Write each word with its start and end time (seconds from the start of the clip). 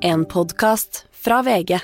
En 0.00 0.24
podkast 0.24 1.06
fra 1.10 1.42
VG. 1.42 1.78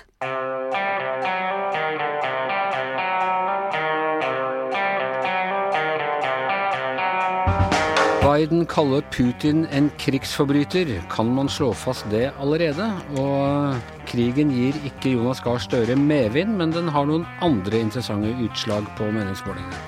Biden 8.22 8.66
kaller 8.66 9.00
Putin 9.10 9.66
en 9.66 9.90
krigsforbryter. 9.98 11.02
Kan 11.10 11.34
man 11.34 11.48
slå 11.48 11.72
fast 11.72 12.06
det 12.10 12.30
allerede? 12.38 12.86
Og 13.18 13.74
krigen 14.06 14.52
gir 14.54 14.78
ikke 14.86 15.16
Jonas 15.16 15.42
Gahr 15.42 15.58
Støre 15.58 15.96
medvind, 15.96 16.54
men 16.58 16.70
den 16.70 16.88
har 16.94 17.10
noen 17.10 17.26
andre 17.42 17.82
interessante 17.82 18.30
utslag 18.46 18.86
på 18.98 19.10
meningsmålingene. 19.10 19.82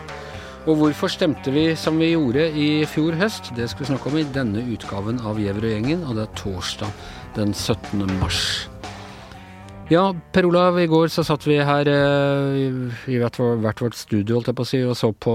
Og 0.67 0.81
hvorfor 0.81 1.07
stemte 1.07 1.53
vi 1.55 1.77
som 1.79 2.01
vi 2.03 2.09
gjorde 2.17 2.49
i 2.59 2.83
fjor 2.91 3.15
høst? 3.21 3.53
Det 3.55 3.69
skal 3.71 3.85
vi 3.85 3.91
snakke 3.93 4.11
om 4.11 4.17
i 4.19 4.27
denne 4.35 4.65
utgaven 4.75 5.21
av 5.23 5.39
Gjever 5.39 5.69
og 5.69 5.75
gjengen, 5.77 6.03
og 6.03 6.19
det 6.19 6.25
er 6.25 6.35
torsdag 6.41 6.91
den 7.37 7.55
17. 7.55 8.07
mars. 8.21 8.69
Ja, 9.87 10.09
Per 10.35 10.43
Olav, 10.49 10.81
i 10.83 10.89
går 10.91 11.13
så 11.15 11.23
satt 11.23 11.45
vi 11.47 11.61
her 11.63 11.87
uh, 11.87 12.57
i 13.07 13.19
hvert, 13.21 13.37
vårt 13.39 13.95
studio 13.95 14.41
holdt 14.41 14.49
jeg 14.51 14.57
på 14.59 14.65
å 14.65 14.67
si, 14.67 14.81
og 14.83 14.97
så 14.99 15.13
på 15.15 15.35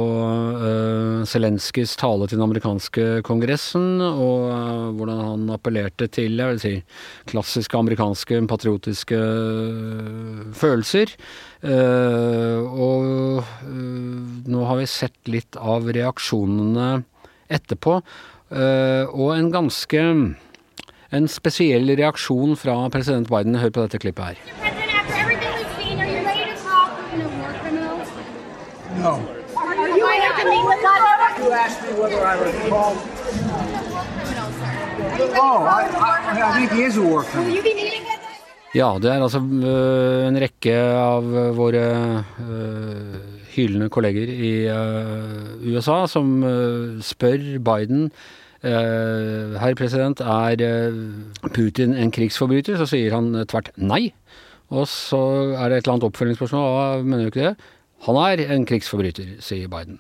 uh, 0.60 1.22
Zelenskyjs 1.24 1.94
tale 2.02 2.28
til 2.28 2.36
den 2.36 2.44
amerikanske 2.50 3.22
kongressen, 3.24 4.04
og 4.04 4.50
uh, 4.52 4.90
hvordan 4.98 5.24
han 5.24 5.48
appellerte 5.56 6.10
til 6.12 6.36
jeg 6.36 6.52
vil 6.52 6.62
si, 6.66 6.74
klassiske 7.32 7.80
amerikanske 7.80 8.42
patriotiske 8.52 9.22
følelser. 10.60 11.16
og 12.92 13.42
nå 14.52 14.68
har 14.68 14.80
vi 14.82 14.88
sett 14.90 15.32
litt 15.32 15.56
av 15.56 15.88
reaksjonene 15.88 16.92
etterpå, 17.48 18.00
og 18.52 19.28
en 19.38 19.52
ganske 19.54 20.08
en 21.12 21.28
spesiell 21.28 21.92
reaksjon 22.00 22.56
fra 22.60 22.78
president 22.94 23.28
Biden. 23.32 23.60
Hør 23.60 23.74
på 23.76 23.86
dette 23.86 24.00
klippet 24.02 24.32
her. 24.32 24.38
No. 29.02 29.20
Oh, 35.42 35.64
I, 35.66 35.84
I, 35.92 36.42
I 36.42 36.52
think 36.58 36.72
he 36.72 36.84
is 36.84 36.98
a 36.98 37.02
war 37.02 37.24
criminal. 37.24 37.58
Ja, 38.72 38.94
det 39.04 39.10
er 39.12 39.20
altså 39.20 39.42
uh, 39.42 40.28
en 40.30 40.38
rekke 40.40 40.76
av 40.96 41.26
våre 41.58 41.84
uh, 42.40 43.16
hylende 43.52 43.90
kolleger 43.92 44.30
i 44.32 44.54
uh, 44.72 45.58
USA 45.68 46.06
som 46.08 46.38
spør 47.04 47.58
Biden 47.60 48.08
herr 48.62 49.76
president, 49.80 50.22
er 50.22 50.62
Putin 51.54 51.96
en 51.98 52.12
krigsforbryter? 52.14 52.78
Så 52.78 52.90
sier 52.94 53.16
han 53.16 53.34
tvert 53.50 53.72
nei. 53.78 54.12
Og 54.72 54.88
så 54.88 55.20
er 55.58 55.70
det 55.70 55.82
et 55.82 55.86
eller 55.86 55.98
annet 55.98 56.08
oppfølgingsspørsmål. 56.08 56.68
Hva 56.76 56.84
mener 57.04 57.26
du 57.26 57.32
ikke 57.34 57.48
det? 57.50 57.72
Han 58.08 58.18
er 58.22 58.46
en 58.54 58.68
krigsforbryter, 58.70 59.36
sier 59.44 59.72
Biden. 59.72 60.00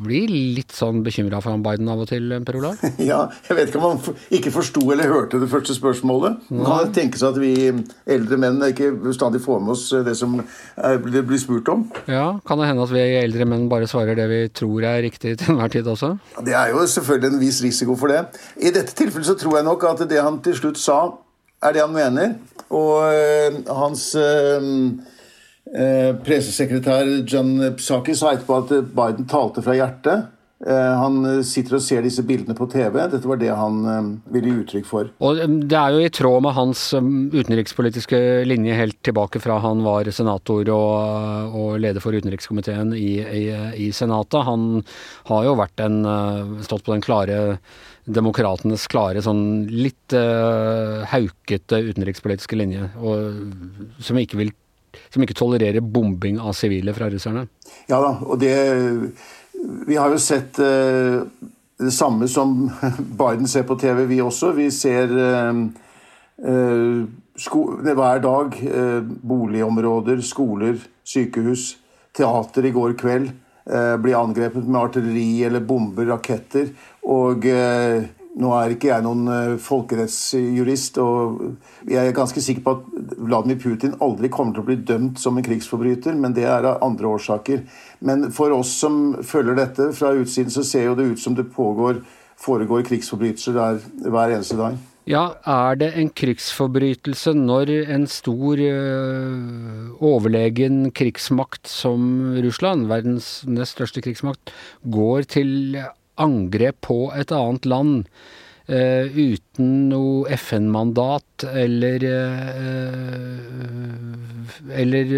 Blir 0.00 0.30
litt 0.32 0.72
sånn 0.72 1.02
bekymra 1.04 1.42
for 1.44 1.52
han 1.52 1.60
Biden 1.64 1.88
av 1.92 2.00
og 2.00 2.08
til, 2.08 2.32
Per 2.46 2.56
Olav? 2.56 2.80
Ja, 3.10 3.26
jeg 3.44 3.58
vet 3.58 3.68
ikke 3.68 3.80
om 3.82 3.98
han 3.98 4.16
ikke 4.32 4.52
forsto 4.54 4.80
eller 4.94 5.10
hørte 5.12 5.40
det 5.42 5.50
første 5.52 5.76
spørsmålet. 5.76 6.46
Man 6.48 6.64
kan 6.64 6.94
tenke 6.96 7.20
seg 7.20 7.34
at 7.34 7.40
vi 7.42 7.52
eldre 8.16 8.38
menn 8.40 8.62
ikke 8.70 8.88
stadig 9.16 9.42
får 9.44 9.60
med 9.60 9.74
oss 9.74 9.84
det 10.06 10.16
som 10.16 10.38
det 10.40 11.24
blir 11.28 11.42
spurt 11.42 11.68
om. 11.72 11.84
Ja, 12.08 12.38
Kan 12.48 12.62
det 12.62 12.70
hende 12.70 12.86
at 12.88 12.94
vi 12.94 13.04
eldre 13.20 13.46
menn 13.52 13.68
bare 13.70 13.88
svarer 13.90 14.16
det 14.16 14.28
vi 14.32 14.40
tror 14.62 14.88
er 14.88 15.04
riktig 15.04 15.36
til 15.42 15.52
enhver 15.52 15.72
tid 15.76 15.92
også? 15.92 16.14
Det 16.46 16.56
er 16.56 16.72
jo 16.72 16.86
selvfølgelig 16.88 17.34
en 17.34 17.42
viss 17.44 17.60
risiko 17.66 17.98
for 18.00 18.12
det. 18.14 18.24
I 18.64 18.72
dette 18.72 18.96
tilfellet 18.96 19.28
så 19.28 19.36
tror 19.38 19.60
jeg 19.60 19.68
nok 19.68 19.84
at 19.92 20.06
det 20.08 20.24
han 20.24 20.40
til 20.44 20.56
slutt 20.56 20.80
sa, 20.80 21.02
er 21.60 21.76
det 21.76 21.84
han 21.84 21.92
mener. 21.92 22.38
Og 22.72 23.12
øh, 23.12 23.60
hans 23.76 24.14
øh, 24.16 24.62
Eh, 25.70 26.10
pressesekretær 26.26 27.06
John 27.30 27.54
Psaki 27.78 28.16
sa 28.18 28.34
etterpå 28.34 28.58
at 28.58 28.76
Biden 28.90 29.26
talte 29.30 29.62
fra 29.62 29.76
hjertet. 29.78 30.30
Eh, 30.60 30.94
han 30.98 31.22
sitter 31.46 31.78
og 31.78 31.84
ser 31.84 32.02
disse 32.04 32.24
bildene 32.26 32.56
på 32.58 32.66
TV. 32.68 32.98
Dette 33.08 33.28
var 33.28 33.38
det 33.40 33.52
han 33.54 33.76
eh, 33.88 34.08
ville 34.34 34.50
gi 34.50 34.64
uttrykk 34.64 34.88
for. 34.88 35.12
Og 35.22 35.38
Det 35.70 35.78
er 35.78 35.94
jo 35.94 36.02
i 36.02 36.10
tråd 36.12 36.42
med 36.44 36.56
hans 36.56 36.82
utenrikspolitiske 36.98 38.20
linje 38.50 38.76
helt 38.76 38.98
tilbake 39.06 39.40
fra 39.40 39.60
han 39.62 39.84
var 39.86 40.10
senator 40.12 40.72
og, 40.74 41.54
og 41.54 41.78
leder 41.80 42.02
for 42.02 42.18
utenrikskomiteen 42.18 42.90
i, 42.98 43.12
i, 43.22 43.44
i, 43.86 43.92
Senatet. 43.94 44.42
Han 44.50 44.82
har 45.30 45.46
jo 45.46 45.54
vært 45.60 45.86
en, 45.86 46.02
stått 46.66 46.82
på 46.84 46.96
den 46.96 47.04
klare 47.04 47.38
demokratenes 48.10 48.88
klare, 48.90 49.20
sånn 49.22 49.68
litt 49.70 50.14
uh, 50.16 51.04
haukete 51.12 51.78
utenrikspolitiske 51.92 52.58
linje, 52.58 52.88
og, 52.98 54.00
som 54.02 54.18
ikke 54.18 54.40
vil 54.40 54.50
som 55.10 55.24
ikke 55.24 55.36
tolererer 55.38 55.84
bombing 55.84 56.40
av 56.40 56.54
sivile 56.58 56.94
fra 56.96 57.10
russerne. 57.12 57.46
Ja 57.90 58.00
da, 58.02 58.16
og 58.26 58.40
det 58.40 58.56
Vi 59.86 59.96
har 59.96 60.08
jo 60.08 60.18
sett 60.18 60.56
uh, 60.56 61.20
det 61.80 61.92
samme 61.92 62.28
som 62.28 62.70
Biden 63.20 63.48
ser 63.48 63.66
på 63.68 63.76
TV, 63.76 64.06
vi 64.08 64.20
også. 64.24 64.54
Vi 64.56 64.70
ser 64.72 65.12
uh, 65.12 65.60
uh, 66.48 67.02
sko 67.36 67.66
hver 67.84 68.22
dag 68.24 68.56
boligområder, 69.22 70.20
skoler, 70.24 70.80
sykehus, 71.04 71.76
teater 72.16 72.66
i 72.68 72.72
går 72.74 72.96
kveld 73.00 73.30
bli 74.02 74.12
angrepet 74.16 74.64
med 74.66 74.80
artilleri 74.80 75.44
eller 75.46 75.62
bomber, 75.62 76.08
raketter. 76.08 76.72
Og 77.06 77.44
nå 78.38 78.50
er 78.54 78.74
ikke 78.74 78.90
jeg 78.92 79.02
noen 79.04 79.26
eh, 79.32 79.56
folkerettsjurist, 79.60 81.00
og 81.02 81.40
jeg 81.90 81.98
er 82.06 82.14
ganske 82.16 82.42
sikker 82.44 82.62
på 82.66 82.74
at 82.76 83.16
Vladimir 83.18 83.58
Putin 83.62 83.96
aldri 84.04 84.30
kommer 84.32 84.54
til 84.54 84.62
å 84.62 84.68
bli 84.68 84.78
dømt 84.86 85.18
som 85.22 85.38
en 85.38 85.46
krigsforbryter, 85.46 86.14
men 86.14 86.36
det 86.36 86.46
er 86.46 86.68
av 86.70 86.84
andre 86.86 87.10
årsaker. 87.10 87.64
Men 88.06 88.30
for 88.34 88.54
oss 88.54 88.76
som 88.84 89.18
følger 89.26 89.58
dette 89.58 89.90
fra 89.96 90.14
utsiden, 90.14 90.52
så 90.54 90.64
ser 90.66 90.86
jo 90.86 90.96
det 90.98 91.10
ut 91.10 91.22
som 91.22 91.34
det 91.38 91.50
pågår, 91.56 92.04
foregår 92.40 92.86
krigsforbrytelser 92.86 93.58
der 93.58 93.82
hver 94.06 94.36
eneste 94.36 94.60
dag. 94.60 94.78
Ja, 95.10 95.32
er 95.48 95.78
det 95.80 95.88
en 95.98 96.10
krigsforbrytelse 96.14 97.32
når 97.34 97.72
en 97.90 98.04
stor 98.06 98.60
øh, 98.62 99.88
overlegen 99.96 100.92
krigsmakt 100.94 101.66
som 101.66 102.36
Russland, 102.44 102.86
verdens 102.92 103.40
nest 103.48 103.74
største 103.74 104.04
krigsmakt, 104.04 104.52
går 104.86 105.26
til 105.34 105.80
angrep 106.20 106.80
på 106.86 106.98
et 107.16 107.32
annet 107.34 107.66
land 107.68 108.06
uh, 108.70 109.04
uten 109.16 109.88
noe 109.90 110.30
FN-mandat 110.36 111.46
eller 111.50 112.06
uh, 112.06 113.80
eller 114.70 115.12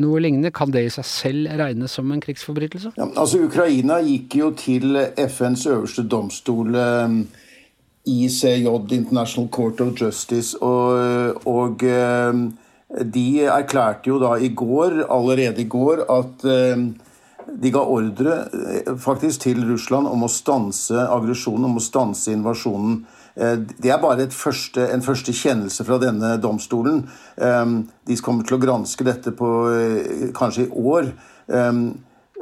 noe 0.00 0.20
lignende, 0.22 0.52
kan 0.54 0.70
det 0.72 0.86
i 0.86 0.92
seg 0.92 1.06
selv 1.08 1.50
regnes 1.58 1.92
som 1.98 2.10
en 2.12 2.22
krigsforbrytelse? 2.22 2.94
Ja, 2.96 3.08
altså 3.18 3.42
Ukraina 3.44 3.98
gikk 4.04 4.38
jo 4.38 4.52
til 4.56 4.96
FNs 5.20 5.66
øverste 5.68 6.06
domstol, 6.08 6.76
ICJ, 8.06 8.68
International 8.96 9.48
Court 9.52 9.82
of 9.84 10.00
Justice, 10.00 10.56
og, 10.64 11.42
og 11.50 11.82
de 13.14 13.26
erklærte 13.44 14.08
jo 14.12 14.20
da 14.22 14.36
i 14.38 14.52
går, 14.54 15.02
allerede 15.10 15.60
i 15.62 15.68
går, 15.68 16.06
at 16.16 16.46
de 17.46 17.70
ga 17.70 17.82
ordre 17.86 18.38
eh, 18.52 18.94
faktisk 18.98 19.46
til 19.46 19.62
Russland 19.68 20.08
om 20.10 20.26
å 20.26 20.30
stanse 20.30 21.06
aggresjonen, 21.06 21.68
om 21.68 21.78
å 21.78 21.84
stanse 21.84 22.34
invasjonen. 22.34 22.98
Eh, 23.34 23.54
det 23.78 23.92
er 23.92 24.02
bare 24.02 24.28
første, 24.34 24.88
en 24.92 25.04
første 25.04 25.34
kjennelse 25.36 25.86
fra 25.86 26.00
denne 26.02 26.34
domstolen. 26.42 27.04
Eh, 27.36 27.64
de 28.08 28.18
kommer 28.24 28.46
til 28.46 28.58
å 28.58 28.62
granske 28.62 29.06
dette 29.06 29.34
på 29.36 29.52
kanskje 30.36 30.66
i 30.66 30.84
år. 30.96 31.14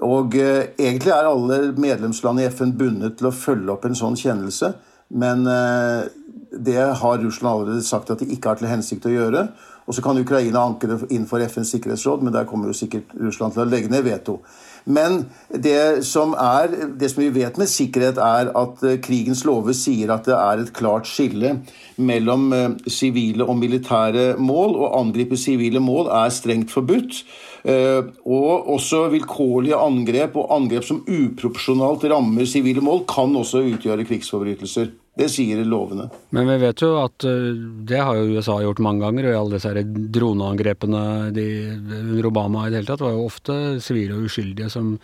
Og 0.04 0.34
egentlig 0.34 1.12
er 1.12 1.28
alle 1.28 1.58
medlemsland 1.78 2.40
i 2.40 2.48
FN 2.50 2.72
bundet 2.78 3.18
til 3.18 3.28
å 3.28 3.36
følge 3.36 3.72
opp 3.74 3.84
en 3.86 3.96
sånn 3.98 4.16
kjennelse. 4.18 4.72
Men 5.14 5.44
det 5.44 6.80
har 6.80 7.20
Russland 7.20 7.50
allerede 7.52 7.84
sagt 7.86 8.10
at 8.10 8.22
de 8.22 8.28
ikke 8.32 8.50
har 8.50 8.58
til 8.58 8.70
hensikt 8.72 9.06
å 9.06 9.12
gjøre. 9.12 9.44
Og 9.84 9.94
så 9.94 10.02
kan 10.04 10.18
Ukraina 10.18 10.62
anke 10.64 10.88
det 10.88 10.98
innenfor 11.10 11.44
FNs 11.44 11.74
sikkerhetsråd, 11.74 12.24
men 12.24 12.32
der 12.32 12.48
kommer 12.48 12.70
jo 12.70 12.76
sikkert 12.76 13.12
Russland 13.20 13.54
til 13.54 13.64
å 13.64 13.68
legge 13.68 13.92
ned 13.92 14.06
veto. 14.06 14.38
Men 14.84 15.22
det 15.48 16.04
som, 16.04 16.34
er, 16.36 16.72
det 17.00 17.08
som 17.12 17.22
vi 17.22 17.30
vet 17.32 17.56
med 17.60 17.70
sikkerhet, 17.72 18.18
er 18.20 18.50
at 18.52 18.82
eh, 18.84 18.98
krigens 19.04 19.44
lover 19.48 19.76
sier 19.76 20.12
at 20.12 20.28
det 20.28 20.36
er 20.36 20.60
et 20.60 20.72
klart 20.76 21.08
skille 21.08 21.54
mellom 21.96 22.50
eh, 22.52 22.66
sivile 22.92 23.46
og 23.48 23.56
militære 23.62 24.34
mål. 24.36 24.76
Å 24.76 24.92
angripe 25.00 25.38
sivile 25.40 25.80
mål 25.80 26.10
er 26.12 26.34
strengt 26.34 26.74
forbudt. 26.74 27.22
Eh, 27.64 28.02
og 28.28 28.74
også 28.76 29.06
vilkårlige 29.14 29.78
angrep 29.80 30.36
og 30.40 30.52
angrep 30.58 30.84
som 30.84 31.00
uproporsjonalt 31.08 32.04
rammer 32.12 32.48
sivile 32.48 32.84
mål, 32.84 33.06
kan 33.08 33.32
også 33.40 33.64
utgjøre 33.70 34.04
krigsforbrytelser. 34.04 34.92
Det 35.14 35.28
sier 35.30 35.60
lovene. 35.62 36.08
Men 36.34 36.48
vi 36.48 36.56
vet 36.64 36.82
jo 36.82 36.94
at 36.98 37.22
det 37.22 38.00
har 38.02 38.18
jo 38.18 38.34
USA 38.34 38.56
gjort 38.64 38.82
mange 38.82 39.04
ganger. 39.04 39.28
Og 39.30 39.36
alle 39.38 39.60
disse 39.60 39.84
droneangrepene 40.16 41.02
under 41.30 42.26
Obama 42.30 42.64
i 42.64 42.72
det 42.72 42.80
hele 42.80 42.90
tatt 42.90 43.04
var 43.04 43.14
jo 43.14 43.28
ofte 43.28 43.58
sivile 43.84 44.18
og 44.18 44.26
uskyldige 44.26 44.72
som, 44.74 44.96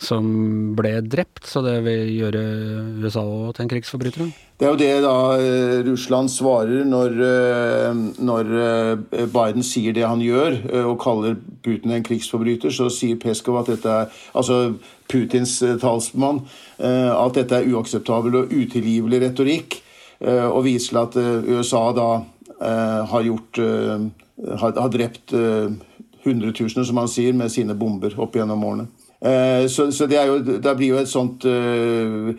som 0.00 0.26
ble 0.76 0.98
drept, 1.06 1.44
så 1.46 1.62
det 1.64 1.78
vil 1.86 2.10
gjøre 2.16 2.42
USA 3.04 3.24
til 3.54 3.64
en 3.64 3.70
krigsforbryter? 3.70 4.32
Det 4.58 4.66
er 4.66 4.70
jo 4.70 4.78
det 4.78 4.90
da 5.02 5.14
eh, 5.42 5.80
Russland 5.86 6.30
svarer 6.30 6.84
når, 6.86 7.16
eh, 7.26 8.02
når 8.22 8.52
eh, 8.64 9.24
Biden 9.32 9.66
sier 9.66 9.94
det 9.96 10.06
han 10.06 10.22
gjør 10.22 10.60
og 10.84 10.98
kaller 11.02 11.38
Putin 11.64 11.94
en 11.96 12.06
krigsforbryter. 12.06 12.70
Så 12.70 12.86
sier 12.94 13.18
Peskov 13.20 13.58
at 13.62 13.72
dette 13.72 13.90
er 13.90 14.20
altså 14.34 14.76
Putins 15.10 15.58
talsmann 15.82 16.44
at 16.78 17.36
dette 17.36 17.58
er 17.58 17.68
uakseptabel 17.70 18.38
og 18.38 18.52
utilgivelig 18.54 19.20
retorikk, 19.20 19.76
og 20.24 20.64
viser 20.64 20.96
at 21.02 21.18
USA 21.44 21.82
da 21.94 22.08
har 23.12 23.26
gjort 23.26 23.60
har 23.60 24.90
drept 24.90 25.34
hundretusener, 26.24 26.88
som 26.88 27.02
han 27.02 27.12
sier, 27.12 27.36
med 27.36 27.52
sine 27.52 27.76
bomber 27.78 28.16
opp 28.16 28.34
gjennom 28.34 28.64
årene. 28.64 28.88
Eh, 29.24 29.66
så, 29.66 29.92
så, 29.92 30.06
det, 30.06 30.20
jo, 30.26 30.38
det, 30.44 30.74
blir 30.76 30.90
jo 30.90 31.00
et 31.00 31.08
sånt 31.08 31.46
uh, 31.48 32.34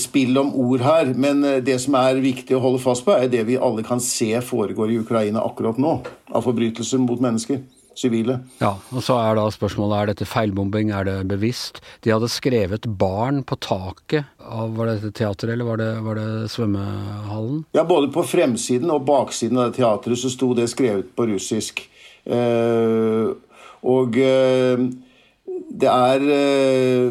spill 0.00 0.38
om 0.40 0.54
ord 0.56 0.84
her. 0.86 1.12
Men 1.12 1.44
eh, 1.44 1.60
det 1.64 1.76
som 1.82 1.98
er 2.00 2.22
viktig 2.24 2.56
å 2.56 2.62
holde 2.64 2.80
fast 2.80 3.04
på, 3.04 3.12
er 3.12 3.28
det 3.32 3.44
vi 3.50 3.58
alle 3.60 3.84
kan 3.84 4.00
se 4.00 4.30
foregår 4.40 4.94
i 4.94 5.00
Ukraina 5.02 5.44
akkurat 5.44 5.80
nå. 5.82 5.98
Av 6.32 6.46
forbrytelser 6.46 7.02
mot 7.04 7.20
mennesker. 7.20 7.60
Sivile. 7.96 8.42
Ja, 8.60 8.74
og 8.92 9.00
så 9.04 9.14
er 9.22 9.38
da 9.38 9.46
spørsmålet 9.48 9.96
er 9.96 10.10
dette 10.10 10.26
feilbombing, 10.28 10.90
er 10.92 11.06
det 11.08 11.14
bevisst? 11.30 11.78
De 12.04 12.12
hadde 12.12 12.28
skrevet 12.28 12.84
'barn' 12.84 13.40
på 13.40 13.56
taket 13.56 14.28
av 14.44 14.74
var 14.76 14.90
det 14.90 15.14
teateret 15.16 15.54
eller 15.54 15.64
var 15.64 15.80
det, 15.80 15.88
var 16.04 16.20
det 16.20 16.50
svømmehallen? 16.52 17.62
Ja, 17.72 17.86
både 17.88 18.12
på 18.12 18.20
fremsiden 18.28 18.92
og 18.92 19.06
baksiden 19.08 19.56
av 19.56 19.70
det 19.70 19.80
teatret 19.80 20.20
så 20.20 20.28
sto 20.28 20.52
det 20.52 20.68
skrevet 20.68 21.08
på 21.16 21.24
russisk. 21.32 21.86
Uh, 22.28 23.32
og 23.80 24.20
uh, 24.20 24.84
det 25.80 25.88
er 25.90 26.20
eh, 26.32 27.10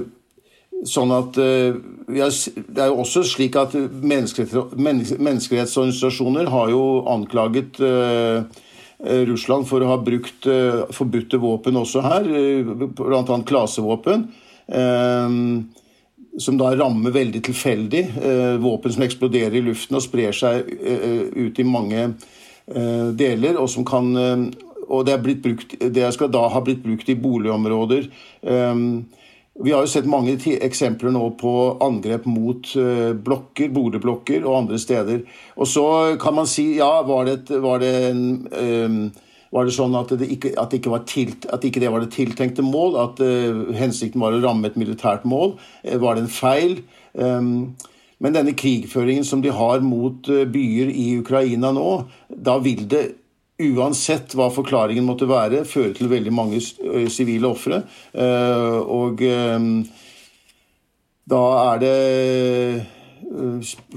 sånn 0.85 1.11
at 1.15 1.37
eh, 1.41 1.73
Det 2.05 2.81
er 2.81 2.87
jo 2.91 2.99
også 3.01 3.23
slik 3.25 3.55
at 3.57 3.73
menneskerettsorganisasjoner 3.75 6.45
har 6.53 6.69
jo 6.73 7.03
anklaget 7.09 7.79
eh, 7.81 8.43
Russland 9.29 9.67
for 9.69 9.81
å 9.83 9.91
ha 9.91 9.97
brukt 10.01 10.47
forbudte 10.95 11.37
våpen 11.41 11.75
også 11.77 12.01
her, 12.05 12.23
bl.a. 12.95 13.37
klasevåpen. 13.45 14.19
Som 16.39 16.57
da 16.57 16.75
rammer 16.79 17.11
veldig 17.13 17.41
tilfeldig. 17.43 18.03
Våpen 18.63 18.91
som 18.95 19.03
eksploderer 19.05 19.55
i 19.59 19.65
luften 19.67 19.95
og 19.99 20.05
sprer 20.07 20.31
seg 20.33 20.53
ut 21.35 21.59
i 21.59 21.67
mange 21.67 22.01
deler, 23.19 23.53
og 23.59 23.67
som 23.75 23.83
kan 23.85 24.05
og 24.87 25.05
det, 25.07 25.19
brukt, 25.21 25.75
det, 25.79 26.07
skal 26.13 26.31
da 26.33 26.47
ha 26.51 26.61
blitt 26.63 26.83
brukt 26.83 27.09
i 27.09 27.17
boligområder. 27.19 28.09
Um, 28.41 29.05
vi 29.63 29.71
har 29.71 29.85
jo 29.85 29.89
sett 29.89 30.07
mange 30.09 30.35
eksempler 30.35 31.13
nå 31.15 31.29
på 31.39 31.51
angrep 31.83 32.25
mot 32.27 32.73
uh, 32.75 33.13
blokker, 33.15 33.71
boligblokker 33.75 34.43
og 34.43 34.57
andre 34.63 34.79
steder. 34.81 35.23
Og 35.55 35.69
så 35.71 35.85
kan 36.21 36.35
man 36.35 36.49
si 36.49 36.73
ja, 36.79 36.91
var 37.07 37.29
det, 37.29 37.61
var 37.63 37.79
det, 37.83 37.93
en, 38.11 38.25
um, 38.51 38.99
var 39.55 39.65
det 39.65 39.75
sånn 39.77 39.95
at 39.95 40.11
det, 40.19 40.29
ikke, 40.35 40.53
at, 40.59 40.75
ikke 40.75 41.01
tilt, 41.07 41.47
at 41.55 41.63
ikke, 41.63 41.81
det 41.83 41.91
var 41.93 42.03
det 42.03 42.13
tiltenkte 42.17 42.65
mål? 42.67 42.99
At 43.07 43.23
uh, 43.23 43.73
hensikten 43.79 44.23
var 44.23 44.35
å 44.35 44.43
ramme 44.43 44.69
et 44.69 44.79
militært 44.79 45.27
mål? 45.27 45.55
Uh, 45.87 45.97
var 46.03 46.17
det 46.17 46.25
en 46.25 46.33
feil? 46.35 46.79
Um, 47.15 47.75
men 48.19 48.35
denne 48.35 48.55
krigføringen 48.55 49.25
som 49.27 49.41
de 49.43 49.51
har 49.51 49.81
mot 49.83 50.27
byer 50.27 50.91
i 50.91 51.17
Ukraina 51.19 51.73
nå, 51.75 51.89
da 52.31 52.55
vil 52.63 52.85
det 52.91 53.07
uansett 53.61 54.33
hva 54.35 54.49
forklaringen 54.51 55.05
måtte 55.07 55.27
være, 55.29 55.63
føre 55.67 55.93
til 55.95 56.09
veldig 56.11 56.33
mange 56.35 56.59
sivile 57.11 57.47
ofre. 57.47 57.83
Eh, 58.11 58.79
og 58.81 59.23
eh, 59.23 59.69
da 61.25 61.43
er 61.73 61.81
det 61.83 61.95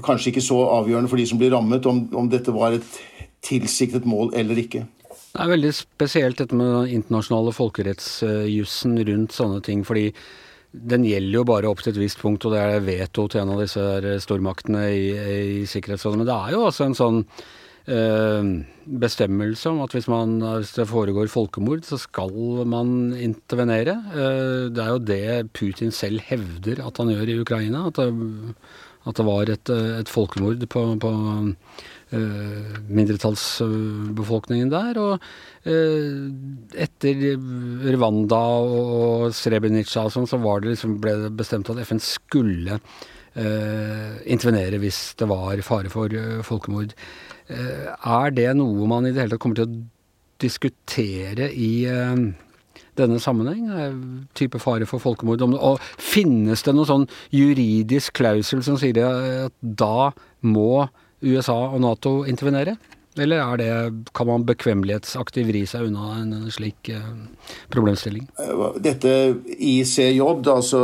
kanskje 0.05 0.31
ikke 0.31 0.43
så 0.43 0.61
avgjørende 0.79 1.11
for 1.11 1.21
de 1.21 1.27
som 1.29 1.39
blir 1.41 1.53
rammet, 1.53 1.85
om, 1.85 2.29
dette 2.31 2.55
var 2.55 2.73
et 2.75 3.01
tilsiktet 3.45 4.07
mål 4.09 4.33
eller 4.37 4.57
ikke. 4.63 4.85
Det 5.29 5.43
er 5.43 5.51
veldig 5.51 5.71
spesielt 5.75 6.39
dette 6.41 6.57
med 6.57 6.71
den 6.73 6.95
internasjonale 6.99 7.53
folkerettsjussen 7.53 8.97
rundt 9.11 9.35
sånne 9.35 9.61
ting. 9.63 9.83
fordi 9.85 10.09
den 10.69 11.05
gjelder 11.05 11.33
jo 11.33 11.45
bare 11.49 11.69
opp 11.69 11.79
til 11.81 11.95
et 11.95 12.01
visst 12.01 12.19
punkt, 12.21 12.45
og 12.45 12.53
det 12.53 12.59
er 12.61 12.83
veto 12.85 13.27
til 13.27 13.41
en 13.41 13.53
av 13.55 13.61
disse 13.61 13.81
stormaktene 14.21 14.83
i, 14.93 15.05
i 15.61 15.65
Sikkerhetsrådet. 15.65 16.19
Men 16.19 16.29
det 16.29 16.35
er 16.35 16.53
jo 16.53 16.65
også 16.67 16.85
en 16.85 16.97
sånn 16.97 17.23
bestemmelse 18.89 19.69
om 19.71 19.81
at 19.83 19.93
hvis, 19.95 20.07
man, 20.11 20.39
hvis, 20.41 20.73
det 20.77 20.87
foregår 20.89 21.29
folkemord, 21.31 21.85
så 21.87 21.97
skal 22.01 22.65
man 22.69 23.13
intervenere. 23.13 23.95
Eh, 24.13 24.67
det 24.73 24.83
er 24.83 24.91
jo 24.93 25.01
det 25.05 25.53
Putin 25.57 25.93
selv 25.95 26.21
hevder 26.25 26.83
at 26.85 27.01
han 27.01 27.13
gjør 27.13 27.33
i 27.33 27.39
Ukraina. 27.41 27.87
At 27.89 28.01
det, 28.01 28.55
at 29.07 29.15
det 29.15 29.25
var 29.25 29.49
et, 29.49 29.69
et, 29.71 30.09
folkemord 30.11 30.59
på, 30.69 30.81
på 30.99 31.09
uh, 31.09 32.17
mindretallsbefolkningen 32.91 34.69
der. 34.73 34.99
Og 34.99 35.23
etter 36.75 37.23
Rwanda 37.95 38.41
og 38.59 39.31
Srebrenica 39.33 40.03
og 40.03 40.13
sånn, 40.13 40.27
så 40.27 40.37
det 40.37 40.73
liksom, 40.75 40.99
ble 41.01 41.15
det 41.23 41.31
bestemt 41.39 41.71
at 41.71 41.79
FN 41.87 42.03
skulle 42.03 42.81
intervenere 43.39 44.79
hvis 44.81 45.13
det 45.19 45.27
var 45.29 45.61
fare 45.63 45.91
for 45.93 46.13
folkemord. 46.43 46.95
Eh, 47.49 47.89
er 47.89 48.35
det 48.35 48.51
noe 48.57 48.87
man 48.89 49.07
i 49.07 49.13
det 49.13 49.23
hele 49.23 49.33
tatt 49.33 49.41
kommer 49.41 49.57
til 49.57 49.65
å 49.65 49.79
diskutere 50.39 51.49
i 51.49 51.71
eh, 51.89 52.21
denne 52.99 53.21
sammenheng? 53.21 53.63
Eh, 53.73 53.97
type 54.37 54.61
fare 54.61 54.87
for 54.89 55.01
folkemord? 55.01 55.41
Og 55.57 55.81
finnes 55.97 56.61
det 56.65 56.75
noen 56.75 56.89
sånn 56.91 57.07
juridisk 57.33 58.19
klausul 58.21 58.61
som 58.65 58.77
sier 58.79 59.01
at 59.47 59.55
da 59.61 60.11
må 60.45 60.85
USA 61.25 61.57
og 61.73 61.81
Nato 61.83 62.19
intervenere? 62.29 62.77
Eller 63.17 63.41
er 63.41 63.57
det, 63.57 63.69
kan 64.15 64.27
man 64.29 64.45
bekvemmelighetsaktig 64.45 65.47
vri 65.47 65.63
seg 65.67 65.87
unna 65.89 66.11
en, 66.19 66.33
slik 66.53 66.91
eh, 66.93 67.07
problemstilling? 67.73 68.27
Dette 68.85 69.13
ICJ, 69.57 70.21
altså 70.21 70.81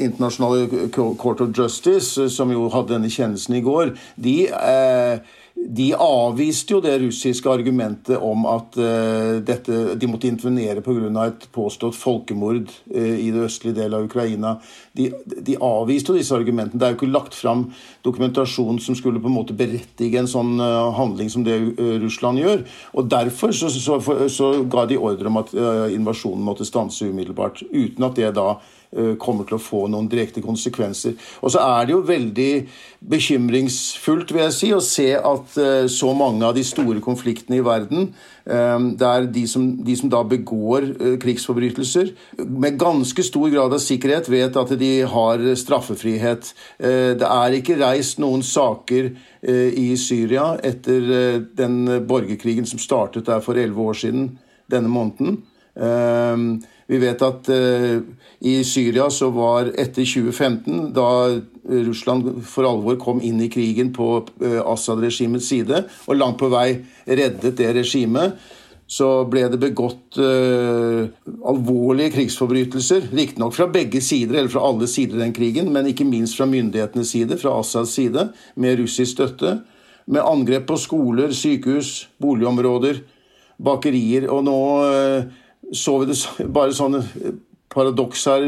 International 0.00 0.64
Court 0.94 1.42
of 1.44 1.52
Justice, 1.52 2.30
som 2.32 2.54
jo 2.54 2.70
hadde 2.72 2.96
denne 2.96 3.12
kjennelsen 3.12 3.58
i 3.60 3.64
går, 3.66 3.92
de 4.16 4.38
eh, 4.48 5.36
de 5.66 5.88
avviste 5.94 6.72
jo 6.72 6.78
det 6.80 6.94
russiske 7.02 7.50
argumentet 7.50 8.16
om 8.24 8.46
at 8.48 8.76
uh, 8.80 9.38
dette, 9.44 9.96
de 9.98 10.08
måtte 10.08 10.28
intervenere 10.30 10.82
pga. 10.84 11.26
et 11.26 11.46
påstått 11.52 11.96
folkemord 11.98 12.70
uh, 12.94 13.16
i 13.18 13.30
det 13.34 13.44
østlige 13.48 13.76
del 13.80 13.94
av 13.94 14.06
Ukraina. 14.06 14.56
De, 14.96 15.10
de, 15.26 15.56
avviste 15.60 16.12
jo 16.12 16.18
disse 16.18 16.34
argumentene. 16.34 16.80
Det 16.80 16.86
er 16.86 16.94
jo 16.94 17.00
ikke 17.00 17.10
lagt 17.10 17.36
fram 17.36 17.66
dokumentasjon 18.06 18.80
som 18.80 18.96
skulle 18.96 19.20
på 19.20 19.28
en 19.28 19.36
måte 19.36 19.56
berettige 19.56 20.18
en 20.22 20.30
sånn 20.30 20.56
uh, 20.62 20.88
handling 20.96 21.30
som 21.32 21.44
det 21.44 21.58
Russland 21.76 22.40
gjør. 22.40 22.64
Og 22.94 23.12
Derfor 23.12 23.52
så, 23.52 23.68
så, 23.72 24.00
så, 24.00 24.18
så 24.32 24.50
ga 24.70 24.86
de 24.88 24.98
ordre 24.98 25.28
om 25.28 25.40
at 25.40 25.54
invasjonen 25.92 26.44
måtte 26.44 26.66
stanse 26.68 27.08
umiddelbart, 27.08 27.62
uten 27.72 28.04
at 28.06 28.18
det 28.18 28.34
da 28.36 28.54
Eh, 28.56 28.77
kommer 29.20 29.44
til 29.44 29.58
å 29.58 29.60
få 29.62 29.82
noen 29.92 30.08
direkte 30.08 30.40
konsekvenser. 30.44 31.16
Og 31.44 31.52
så 31.52 31.60
er 31.60 31.86
det 31.86 31.92
jo 31.92 32.00
veldig 32.08 32.52
bekymringsfullt, 33.12 34.32
vil 34.32 34.46
jeg 34.46 34.54
si, 34.56 34.70
å 34.72 34.80
se 34.84 35.10
at 35.16 35.58
eh, 35.60 35.84
så 35.92 36.14
mange 36.16 36.46
av 36.48 36.56
de 36.56 36.64
store 36.66 37.02
konfliktene 37.04 37.58
i 37.58 37.64
verden, 37.64 38.08
eh, 38.48 38.78
der 39.02 39.28
de 39.34 39.44
som, 39.50 39.66
de 39.84 39.96
som 39.98 40.12
da 40.12 40.22
begår 40.24 40.88
krigsforbrytelser, 41.20 42.14
med 42.48 42.78
ganske 42.80 43.26
stor 43.26 43.52
grad 43.52 43.76
av 43.76 43.82
sikkerhet 43.84 44.30
vet 44.32 44.56
at 44.56 44.72
de 44.80 44.92
har 45.08 45.44
straffefrihet. 45.58 46.52
Det 46.78 47.28
er 47.28 47.56
ikke 47.58 47.76
reist 47.80 48.20
noen 48.22 48.42
saker 48.46 49.10
i 49.48 49.88
Syria 50.00 50.50
etter 50.64 51.42
den 51.58 51.76
borgerkrigen 52.08 52.66
som 52.68 52.80
startet 52.82 53.28
der 53.28 53.42
for 53.44 53.58
elleve 53.58 53.90
år 53.90 53.98
siden 54.00 54.30
denne 54.70 54.90
måneden. 54.92 55.40
Vi 56.88 56.98
vet 57.02 57.22
at 57.24 57.48
eh, 57.52 57.98
i 58.48 58.58
Syria 58.64 59.10
så 59.12 59.28
var 59.34 59.68
etter 59.76 60.06
2015, 60.08 60.92
da 60.96 61.08
Russland 61.68 62.30
for 62.48 62.64
alvor 62.64 62.96
kom 63.00 63.20
inn 63.20 63.42
i 63.44 63.50
krigen 63.52 63.90
på 63.92 64.22
eh, 64.40 64.60
Assad-regimets 64.62 65.50
side, 65.52 65.82
og 66.08 66.16
langt 66.16 66.38
på 66.40 66.48
vei 66.52 66.70
reddet 67.04 67.58
det 67.58 67.74
regimet, 67.76 68.38
så 68.88 69.26
ble 69.28 69.42
det 69.52 69.58
begått 69.60 70.16
eh, 70.16 71.10
alvorlige 71.44 72.14
krigsforbrytelser. 72.14 73.10
Riktignok 73.12 73.52
fra 73.58 73.66
begge 73.68 74.00
sider, 74.00 74.38
eller 74.38 74.52
fra 74.52 74.64
alle 74.64 74.88
sider 74.88 75.18
i 75.18 75.26
den 75.26 75.34
krigen, 75.36 75.68
men 75.74 75.90
ikke 75.90 76.08
minst 76.08 76.38
fra 76.38 76.48
myndighetenes 76.48 77.12
side, 77.12 77.36
fra 77.42 77.52
Assads 77.60 77.92
side, 77.98 78.30
med 78.56 78.80
russisk 78.80 79.18
støtte. 79.18 79.58
Med 80.08 80.24
angrep 80.24 80.64
på 80.70 80.78
skoler, 80.80 81.36
sykehus, 81.36 82.06
boligområder, 82.16 83.02
bakerier. 83.60 84.24
Og 84.32 84.40
nå 84.46 84.56
uh, 84.80 85.44
så 85.72 85.98
vi 86.00 86.10
det 86.10 86.48
bare 86.54 86.74
sånn 86.76 86.98
paradoks 87.72 88.24
her. 88.30 88.46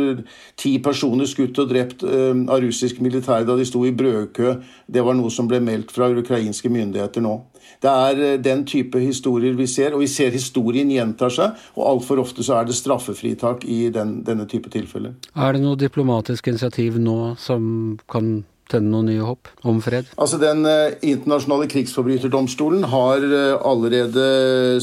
Ti 0.61 0.73
personer 0.85 1.29
skutt 1.29 1.59
og 1.61 1.71
drept 1.71 2.05
av 2.05 2.61
russisk 2.65 3.00
militær 3.05 3.47
da 3.49 3.57
de 3.59 3.67
sto 3.69 3.85
i 3.87 3.95
brødkø. 3.97 4.57
Det 4.87 5.05
var 5.05 5.17
noe 5.19 5.33
som 5.33 5.49
ble 5.50 5.61
meldt 5.65 5.93
fra 5.95 6.11
ukrainske 6.11 6.73
myndigheter 6.73 7.25
nå. 7.25 7.37
Det 7.81 7.91
er 7.91 8.39
den 8.43 8.65
type 8.69 8.99
historier 9.00 9.55
vi 9.57 9.67
ser, 9.71 9.95
og 9.95 10.03
vi 10.03 10.09
ser 10.11 10.35
historien 10.35 10.91
gjentar 10.93 11.33
seg. 11.33 11.61
Og 11.79 11.87
altfor 11.95 12.21
ofte 12.21 12.45
så 12.45 12.59
er 12.59 12.69
det 12.69 12.77
straffefritak 12.77 13.65
i 13.65 13.83
den, 13.95 14.21
denne 14.27 14.49
type 14.50 14.73
tilfeller. 14.73 15.15
Er 15.37 15.57
det 15.57 15.62
noe 15.65 15.79
diplomatisk 15.81 16.50
initiativ 16.50 16.99
nå 17.00 17.37
som 17.41 17.99
kan 18.11 18.41
tenne 18.71 18.91
noen 18.93 19.09
nye 19.11 19.25
håp 19.25 19.50
om 19.69 19.81
fred? 19.85 20.09
Altså 20.21 20.39
Den 20.41 20.65
uh, 20.67 20.93
internasjonale 21.03 21.69
krigsforbryterdomstolen 21.71 22.87
har 22.93 23.25
uh, 23.25 23.57
allerede 23.67 24.27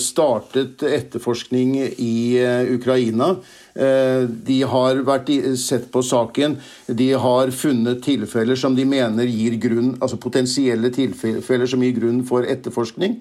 startet 0.02 0.84
etterforskning 0.84 1.78
i 1.96 2.18
uh, 2.42 2.68
Ukraina. 2.74 3.36
De 3.78 4.56
har 4.66 5.04
vært 5.06 5.28
sett 5.62 5.84
på 5.94 6.02
saken. 6.02 6.56
De 6.90 7.12
har 7.14 7.52
funnet 7.54 8.00
tilfeller 8.02 8.58
som 8.58 8.74
de 8.74 8.88
mener 8.90 9.30
gir 9.30 9.54
grunn, 9.62 9.92
altså 10.02 10.18
potensielle 10.18 10.90
tilfeller 10.96 11.70
som 11.70 11.84
gir 11.86 11.94
grunn 12.00 12.24
for 12.26 12.48
etterforskning. 12.50 13.20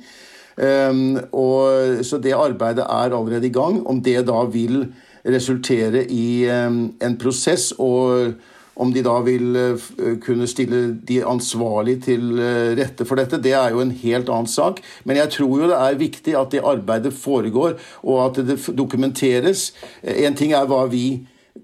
Og, 0.56 2.00
så 2.08 2.22
det 2.24 2.32
arbeidet 2.32 2.88
er 2.88 3.12
allerede 3.12 3.50
i 3.50 3.52
gang. 3.52 3.82
Om 3.84 4.00
det 4.00 4.22
da 4.30 4.46
vil 4.48 4.86
resultere 5.28 6.06
i 6.08 6.48
en 6.48 7.20
prosess 7.20 7.74
og 7.76 8.40
om 8.76 8.92
de 8.92 9.02
da 9.04 9.14
vil 9.24 9.56
eh, 9.56 9.84
kunne 10.22 10.48
stille 10.50 10.80
de 11.08 11.20
ansvarlige 11.26 12.02
til 12.10 12.40
eh, 12.40 12.74
rette 12.78 13.06
for 13.08 13.20
dette, 13.20 13.40
det 13.42 13.54
er 13.56 13.72
jo 13.72 13.80
en 13.84 13.94
helt 14.02 14.28
annen 14.32 14.50
sak. 14.50 14.82
Men 15.04 15.20
jeg 15.20 15.32
tror 15.38 15.62
jo 15.62 15.70
det 15.70 15.78
er 15.78 16.00
viktig 16.00 16.36
at 16.36 16.52
det 16.52 16.64
arbeidet 16.64 17.14
foregår, 17.16 17.78
og 18.04 18.20
at 18.26 18.42
det 18.46 18.60
dokumenteres. 18.76 19.70
Eh, 20.02 20.26
en 20.26 20.36
ting 20.36 20.52
er 20.52 20.68
hva 20.68 20.84
vi 20.92 21.06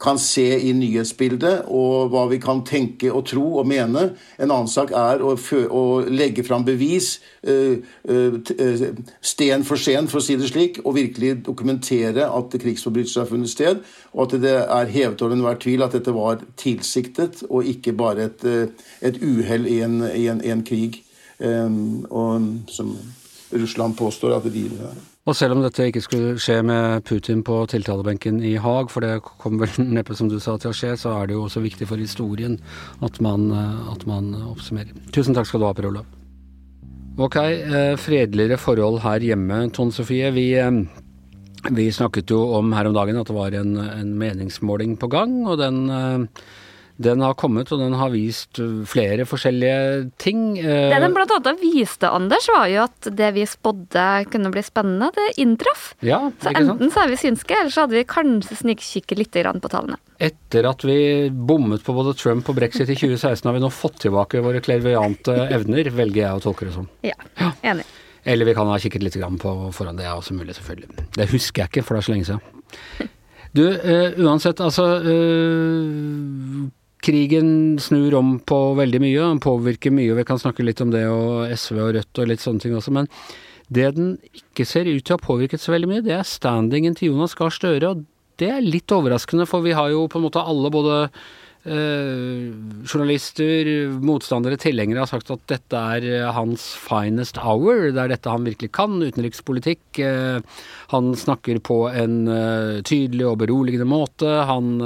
kan 0.01 0.19
se 0.19 0.45
i 0.61 0.73
nyhetsbildet, 0.77 1.67
og 1.73 2.13
hva 2.13 2.25
vi 2.31 2.39
kan 2.43 2.63
tenke 2.67 3.11
og 3.13 3.27
tro 3.29 3.45
og 3.61 3.69
mene. 3.69 4.09
En 4.39 4.51
annen 4.51 4.71
sak 4.71 4.93
er 4.97 5.23
å, 5.25 5.35
å 5.37 5.83
legge 6.09 6.45
fram 6.47 6.65
bevis, 6.67 7.15
uh, 7.49 7.77
uh, 8.09 8.87
sten 9.21 9.67
for 9.69 9.81
sten, 9.81 10.09
for 10.11 10.23
å 10.23 10.25
si 10.25 10.39
det 10.41 10.51
slik, 10.51 10.81
og 10.85 10.97
virkelig 10.99 11.35
dokumentere 11.49 12.29
at 12.29 12.59
krigsforbrytelser 12.63 13.25
har 13.25 13.31
funnet 13.31 13.53
sted, 13.53 13.85
og 14.13 14.27
at 14.27 14.37
det 14.43 14.57
er 14.63 14.93
hevet 14.97 15.25
over 15.25 15.37
enhver 15.37 15.61
tvil 15.63 15.87
at 15.87 15.97
dette 15.99 16.17
var 16.17 16.43
tilsiktet, 16.61 17.45
og 17.51 17.69
ikke 17.69 17.97
bare 17.97 18.31
et, 18.31 18.47
et 19.05 19.23
uhell 19.23 19.69
i, 19.69 19.81
i, 19.83 20.27
i, 20.27 20.53
en 20.53 20.67
krig, 20.67 21.03
um, 21.39 22.05
og, 22.11 22.53
som 22.73 22.97
Russland 23.53 23.99
påstår 23.99 24.39
at 24.39 24.47
det 24.49 24.57
driver 24.57 24.93
er. 24.93 25.01
Og 25.23 25.37
selv 25.39 25.55
om 25.55 25.61
dette 25.63 25.85
ikke 25.87 26.01
skulle 26.03 26.39
skje 26.43 26.57
med 26.67 27.05
Putin 27.07 27.45
på 27.47 27.61
tiltalebenken 27.71 28.41
i 28.43 28.57
Haag, 28.59 28.89
for 28.91 29.05
det 29.05 29.21
kommer 29.23 29.69
vel 29.69 29.87
neppe, 29.97 30.17
som 30.19 30.31
du 30.31 30.41
sa, 30.43 30.57
til 30.59 30.73
å 30.73 30.75
skje, 30.75 30.97
så 30.99 31.13
er 31.21 31.31
det 31.31 31.37
jo 31.37 31.45
også 31.47 31.63
viktig 31.63 31.87
for 31.87 32.03
historien 32.03 32.57
at 33.07 33.21
man, 33.23 33.47
at 33.93 34.03
man 34.11 34.33
oppsummerer. 34.49 34.91
Tusen 35.15 35.39
takk 35.39 35.47
skal 35.47 35.63
du 35.63 35.69
ha, 35.69 35.77
Per 35.79 35.87
Olav. 35.93 36.11
Ok, 37.21 37.37
eh, 37.37 37.95
fredeligere 38.01 38.57
forhold 38.57 39.03
her 39.05 39.21
hjemme, 39.21 39.67
Tone 39.77 39.93
Sofie. 39.93 40.31
Vi, 40.33 40.47
eh, 40.57 40.71
vi, 41.71 41.91
snakket 41.93 42.33
jo 42.33 42.41
om 42.57 42.73
her 42.73 42.89
om 42.89 42.95
dagen 42.97 43.21
at 43.21 43.29
det 43.29 43.37
var 43.37 43.55
en, 43.55 43.77
en 43.77 44.15
meningsmåling 44.19 44.97
på 44.99 45.11
gang, 45.13 45.43
og 45.47 45.61
den 45.61 45.85
eh, 45.93 46.43
den 47.03 47.23
har 47.25 47.35
kommet, 47.39 47.71
og 47.73 47.81
den 47.81 47.95
har 47.99 48.13
vist 48.13 48.61
uh, 48.61 48.83
flere 48.89 49.25
forskjellige 49.29 50.11
ting. 50.23 50.55
Det 50.61 51.01
den 51.03 51.17
blant 51.17 51.33
annet 51.39 51.63
viste, 51.63 52.11
Anders, 52.11 52.49
var 52.53 52.69
jo 52.71 52.85
at 52.85 53.11
det 53.19 53.33
vi 53.37 53.47
spådde 53.49 54.07
kunne 54.33 54.53
bli 54.55 54.65
spennende, 54.67 55.11
det 55.17 55.29
inntraff. 55.43 55.93
Ja, 56.05 56.21
så 56.43 56.53
enten 56.53 56.93
så 56.93 57.05
er 57.05 57.13
vi 57.13 57.21
synske, 57.21 57.57
eller 57.59 57.73
så 57.73 57.87
hadde 57.87 57.99
vi 57.99 58.07
kanskje 58.09 58.61
snikkikket 58.63 59.23
litt 59.23 59.41
på 59.63 59.73
tallene. 59.73 59.99
Etter 60.23 60.69
at 60.69 60.85
vi 60.87 61.31
bommet 61.33 61.83
på 61.83 61.95
både 61.97 62.15
Trump 62.19 62.49
og 62.53 62.59
brexit 62.61 62.91
i 62.91 62.95
2016, 62.99 63.49
har 63.49 63.57
vi 63.57 63.65
nå 63.65 63.73
fått 63.73 63.99
tilbake 64.05 64.43
våre 64.45 64.61
klerviante 64.63 65.35
evner, 65.49 65.91
velger 65.91 66.27
jeg 66.27 66.39
å 66.39 66.45
tolke 66.45 66.69
det 66.69 66.77
som. 66.77 66.87
Ja, 67.07 67.17
enig. 67.63 67.89
Eller 68.23 68.47
vi 68.47 68.55
kan 68.55 68.69
ha 68.71 68.79
kikket 68.79 69.03
litt 69.03 69.19
på 69.19 69.55
foran, 69.75 69.99
det 69.99 70.07
er 70.07 70.15
også 70.15 70.37
mulig, 70.37 70.55
selvfølgelig. 70.55 71.09
Det 71.17 71.27
husker 71.33 71.65
jeg 71.65 71.73
ikke, 71.73 71.83
for 71.83 71.97
det 71.97 72.03
er 72.03 72.07
så 72.07 72.15
lenge 72.15 72.29
siden. 72.29 73.11
Du, 73.53 73.65
uh, 73.67 74.15
uansett, 74.23 74.63
altså 74.65 74.85
uh, 75.05 76.69
krigen 77.03 77.79
snur 77.83 78.15
om 78.19 78.37
på 78.47 78.59
veldig 78.79 79.01
mye, 79.03 79.19
den 79.21 79.43
påvirker 79.43 79.95
mye, 79.95 80.13
og 80.13 80.21
vi 80.21 80.27
kan 80.29 80.41
snakke 80.41 80.65
litt 80.67 80.81
om 80.85 80.93
det 80.95 81.03
og 81.11 81.51
SV 81.51 81.81
og 81.83 81.91
Rødt 81.99 82.23
og 82.23 82.31
litt 82.31 82.45
sånne 82.45 82.63
ting 82.63 82.77
også, 82.79 82.95
men 82.95 83.11
det 83.73 83.93
den 83.97 84.15
ikke 84.37 84.67
ser 84.69 84.89
ut 84.91 85.03
til 85.03 85.15
å 85.15 85.19
ha 85.19 85.27
påvirket 85.27 85.63
så 85.63 85.75
veldig 85.75 85.91
mye, 85.91 86.05
det 86.05 86.15
er 86.15 86.29
standingen 86.29 86.97
til 86.99 87.13
Jonas 87.13 87.35
Gahr 87.39 87.55
Støre, 87.55 87.93
og 87.93 88.05
det 88.41 88.51
er 88.55 88.65
litt 88.65 88.93
overraskende, 88.95 89.47
for 89.49 89.65
vi 89.65 89.75
har 89.77 89.91
jo 89.93 90.07
på 90.11 90.21
en 90.21 90.27
måte 90.27 90.43
alle 90.43 90.71
både 90.73 90.99
journalister, 91.63 93.69
motstandere, 94.03 94.59
tilhengere 94.59 95.05
har 95.05 95.11
sagt 95.11 95.31
at 95.31 95.45
dette 95.47 95.79
er 95.79 96.07
eh, 96.09 96.31
hans 96.35 96.65
finest 96.75 97.39
hour. 97.39 97.93
Det 97.95 98.01
er 98.03 98.11
dette 98.11 98.33
han 98.33 98.49
virkelig 98.49 98.73
kan, 98.75 98.97
utenrikspolitikk. 98.99 99.85
Eh, 100.03 100.43
han 100.91 101.13
snakker 101.17 101.61
på 101.63 101.87
en 101.89 102.27
tydelig 102.85 103.27
og 103.31 103.39
beroligende 103.41 103.87
måte. 103.89 104.29
Han 104.49 104.83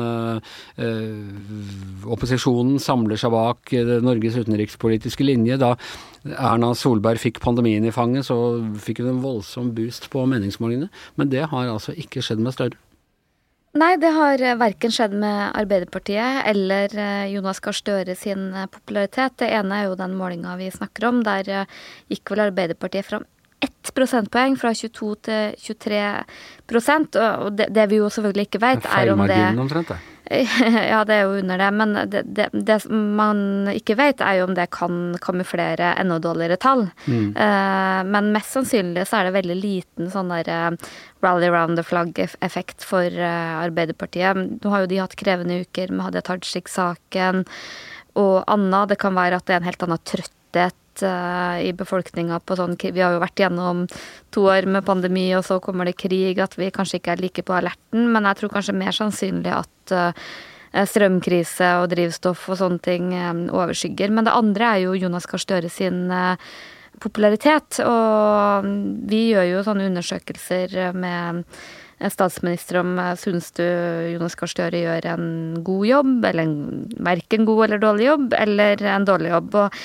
Opposisjonen 2.07 2.79
samler 2.83 3.19
seg 3.19 3.33
bak 3.35 3.73
Norges 4.05 4.37
utenrikspolitiske 4.39 5.27
linje. 5.27 5.59
Da 5.59 5.75
Erna 6.37 6.75
Solberg 6.79 7.19
fikk 7.23 7.41
pandemien 7.43 7.89
i 7.89 7.95
fanget, 7.95 8.29
så 8.29 8.37
fikk 8.83 9.03
hun 9.03 9.17
en 9.17 9.25
voldsom 9.25 9.73
boost 9.75 10.11
på 10.13 10.27
meningsmålingene. 10.31 10.93
Men 11.19 11.33
det 11.33 11.49
har 11.51 11.73
altså 11.73 11.97
ikke 11.97 12.23
skjedd 12.23 12.45
med 12.45 12.55
Støre. 12.55 12.79
Nei, 13.77 13.97
det 14.01 14.11
har 14.15 14.41
eh, 14.41 14.57
verken 14.57 14.93
skjedd 14.95 15.15
med 15.21 15.53
Arbeiderpartiet 15.59 16.47
eller 16.49 16.93
eh, 16.97 17.27
Jonas 17.35 17.61
Gahr 17.61 17.77
Støre 17.77 18.15
sin 18.17 18.49
eh, 18.55 18.69
popularitet. 18.73 19.37
Det 19.43 19.51
ene 19.53 19.83
er 19.83 19.91
jo 19.91 19.99
den 20.01 20.15
målinga 20.17 20.55
vi 20.57 20.71
snakker 20.73 21.11
om. 21.11 21.21
Der 21.27 21.67
gikk 22.09 22.33
vel 22.33 22.47
Arbeiderpartiet 22.47 23.09
fram 23.09 23.27
ett 23.65 23.93
prosentpoeng 23.97 24.57
fra 24.61 24.73
22 24.77 25.11
til 25.25 25.55
23% 25.65 27.17
og 27.21 27.55
det, 27.57 27.71
det 27.73 27.87
vi 27.89 28.01
jo 28.03 28.11
selvfølgelig 28.13 28.49
ikke 28.51 28.61
vet, 28.61 28.85
er 28.85 29.13
om 29.15 29.23
det 29.25 29.39
omtrent, 29.57 29.95
det. 29.95 30.16
Ja, 30.91 31.05
det 31.07 31.15
er 31.15 31.27
jo 31.27 31.39
under 31.41 31.59
det. 31.61 31.71
Men 31.79 31.95
det, 32.11 32.23
det, 32.37 32.49
det, 32.53 32.79
man 32.91 33.69
ikke 33.73 33.97
vet, 33.99 34.23
er 34.25 34.41
jo 34.41 34.47
om 34.49 34.55
det 34.57 34.69
kan 34.75 35.17
kamuflere 35.23 35.93
enda 36.01 36.19
dårligere 36.23 36.59
tall. 36.63 36.87
Mm. 37.07 37.35
Uh, 37.37 38.01
men 38.09 38.33
mest 38.35 38.57
sannsynlig 38.57 39.07
så 39.09 39.21
er 39.21 39.29
det 39.29 39.37
veldig 39.39 39.59
liten 39.61 40.11
sånn 40.13 40.33
der 40.35 40.51
uh, 40.51 40.89
rally 41.25 41.51
around 41.51 41.79
the 41.79 41.87
flag-effekt 41.87 42.87
for 42.87 43.07
uh, 43.07 43.63
Arbeiderpartiet. 43.63 44.59
Nå 44.63 44.73
har 44.73 44.85
jo 44.85 44.93
de 44.93 45.03
hatt 45.03 45.19
krevende 45.19 45.63
uker 45.67 45.95
med 45.95 46.09
Hadia 46.09 46.25
Tajik-saken 46.27 47.45
og 48.17 48.43
Anna. 48.51 48.87
Det 48.91 48.99
kan 49.03 49.17
være 49.17 49.39
at 49.39 49.47
det 49.47 49.57
er 49.57 49.63
en 49.63 49.71
helt 49.71 49.87
annen 49.87 50.05
trøtthet 50.07 50.83
i 51.03 51.73
befolkninga 51.77 52.41
på 52.41 52.57
sånn 52.59 52.77
Vi 52.81 53.03
har 53.03 53.17
jo 53.17 53.23
vært 53.23 53.41
gjennom 53.43 53.87
to 54.35 54.47
år 54.51 54.67
med 54.67 54.87
pandemi, 54.87 55.29
og 55.37 55.45
så 55.45 55.61
kommer 55.61 55.85
det 55.85 55.97
krig, 56.01 56.39
at 56.39 56.57
vi 56.59 56.71
kanskje 56.71 57.01
ikke 57.01 57.17
er 57.17 57.25
like 57.25 57.43
på 57.43 57.57
alerten. 57.57 58.11
Men 58.13 58.25
jeg 58.25 58.41
tror 58.41 58.55
kanskje 58.57 58.77
mer 58.77 58.97
sannsynlig 58.97 59.53
at 59.53 59.97
strømkrise 60.77 61.69
og 61.81 61.91
drivstoff 61.93 62.49
og 62.51 62.59
sånne 62.61 62.83
ting 62.85 63.13
overskygger. 63.49 64.13
Men 64.13 64.27
det 64.27 64.37
andre 64.37 64.73
er 64.73 64.85
jo 64.85 64.97
Jonas 64.99 65.29
Gahr 65.31 65.41
Støre 65.41 65.71
sin 65.73 66.07
popularitet. 67.01 67.81
Og 67.85 68.69
vi 69.09 69.29
gjør 69.33 69.51
jo 69.51 69.65
sånne 69.67 69.89
undersøkelser 69.91 70.95
med 70.97 71.45
statsminister 72.13 72.81
om 72.83 72.99
syns 73.17 73.51
du 73.57 73.65
Jonas 74.13 74.37
Gahr 74.37 74.51
Støre 74.51 74.83
gjør 74.83 75.07
en 75.15 75.29
god 75.65 75.87
jobb, 75.89 76.15
eller 76.29 76.43
en 76.45 76.59
verken 77.09 77.47
god 77.49 77.65
eller 77.67 77.81
dårlig 77.81 78.09
jobb, 78.11 78.27
eller 78.37 78.83
en 78.93 79.07
dårlig 79.09 79.33
jobb. 79.33 79.57
Og, 79.63 79.79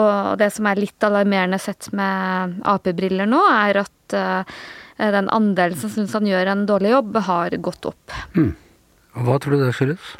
og 0.00 0.38
det 0.40 0.48
som 0.54 0.70
er 0.70 0.80
litt 0.80 1.06
alarmerende 1.06 1.60
sett 1.60 1.90
med 1.96 2.62
Ap-briller 2.70 3.28
nå, 3.28 3.42
er 3.52 3.82
at 3.82 4.16
uh, 4.16 4.64
den 5.00 5.28
andelen 5.32 5.78
som 5.80 5.92
syns 5.92 6.16
han 6.16 6.28
gjør 6.28 6.52
en 6.52 6.66
dårlig 6.68 6.94
jobb, 6.94 7.20
har 7.28 7.60
gått 7.68 7.92
opp. 7.92 8.18
Mm. 8.36 8.52
Hva 9.26 9.38
tror 9.42 9.56
du 9.56 9.64
det 9.66 9.76
skyldes? 9.76 10.16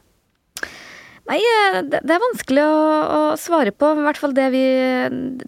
Nei, 1.31 1.39
eh, 1.39 1.77
det, 1.87 2.01
er 2.11 2.23
vanskelig 2.23 2.63
å, 2.67 2.79
å, 3.15 3.19
svare 3.39 3.71
på. 3.71 3.93
I 3.95 4.03
hvert 4.03 4.19
fall 4.19 4.33
det 4.35 4.49
vi 4.51 4.63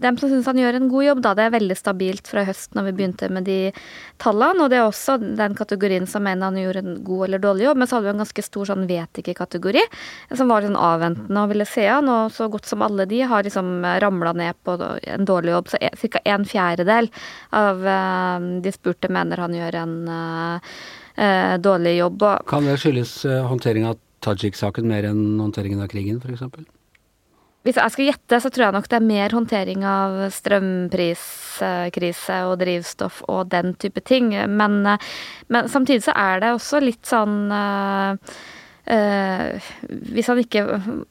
Dem 0.02 0.18
som 0.20 0.30
syns 0.30 0.46
han 0.46 0.60
gjør 0.60 0.78
en 0.78 0.90
god 0.92 1.06
jobb, 1.08 1.22
da. 1.24 1.32
Det 1.34 1.46
er 1.46 1.54
veldig 1.56 1.76
stabilt 1.78 2.30
fra 2.30 2.44
høst 2.46 2.76
når 2.78 2.86
vi 2.86 2.92
begynte 3.00 3.30
med 3.34 3.48
de 3.48 3.56
tallene. 4.22 4.62
Og 4.62 4.70
det 4.70 4.78
er 4.78 4.86
også 4.86 5.16
den 5.22 5.56
kategorien 5.58 6.06
som 6.10 6.22
mener 6.26 6.52
han 6.52 6.60
gjorde 6.60 6.84
en 6.84 7.00
god 7.06 7.24
eller 7.26 7.42
dårlig 7.42 7.66
jobb. 7.66 7.80
Men 7.82 7.90
så 7.90 7.98
hadde 7.98 8.08
vi 8.08 8.12
en 8.12 8.22
ganske 8.22 8.44
stor 8.46 8.70
sånn 8.70 8.86
vet 8.90 9.22
ikke-kategori, 9.22 9.82
som 10.38 10.54
var 10.54 10.68
sånn 10.68 10.78
avventende 10.78 11.42
og 11.42 11.50
ville 11.54 11.66
se 11.66 11.88
han. 11.88 12.12
Og 12.12 12.30
så 12.36 12.46
godt 12.52 12.70
som 12.70 12.86
alle 12.86 13.08
de 13.10 13.24
har 13.32 13.42
liksom 13.48 13.74
ramla 14.06 14.36
ned 14.38 14.62
på 14.62 14.78
en 14.78 15.26
dårlig 15.26 15.56
jobb. 15.56 15.74
Så 15.74 15.82
ca. 16.14 16.22
en 16.36 16.46
fjerdedel 16.46 17.10
av 17.58 17.82
eh, 17.96 18.48
de 18.62 18.74
spurte 18.74 19.10
mener 19.10 19.42
han 19.42 19.58
gjør 19.58 19.82
en 19.82 19.98
dårlig 21.60 21.98
jobb. 21.98 22.22
Kan 22.48 22.70
det 22.70 22.78
skyldes 22.80 23.18
håndtering 23.50 23.90
av 23.90 23.98
Tajik-saken 24.22 24.86
mer 24.88 25.10
enn 25.10 25.42
håndteringen 25.42 25.82
av 25.82 25.90
krigen, 25.92 26.22
f.eks.? 26.22 26.46
hvis 27.62 27.76
jeg 27.78 27.94
skal 27.94 28.08
gjette, 28.08 28.38
så 28.42 28.50
tror 28.50 28.64
jeg 28.64 28.74
nok 28.74 28.88
det 28.90 28.96
er 28.98 29.04
mer 29.06 29.34
håndtering 29.36 29.84
av 29.86 30.16
strømpriskrise 30.34 32.38
og 32.48 32.56
drivstoff 32.58 33.20
og 33.30 33.52
den 33.52 33.76
type 33.78 34.02
ting. 34.02 34.32
Men, 34.50 34.82
men 35.46 35.70
samtidig 35.70 36.02
så 36.08 36.14
er 36.18 36.42
det 36.42 36.50
også 36.56 36.80
litt 36.82 37.06
sånn 37.06 37.54
uh, 37.54 38.18
Uh, 38.82 39.62
hvis 40.10 40.26
han 40.26 40.40
ikke 40.42 40.64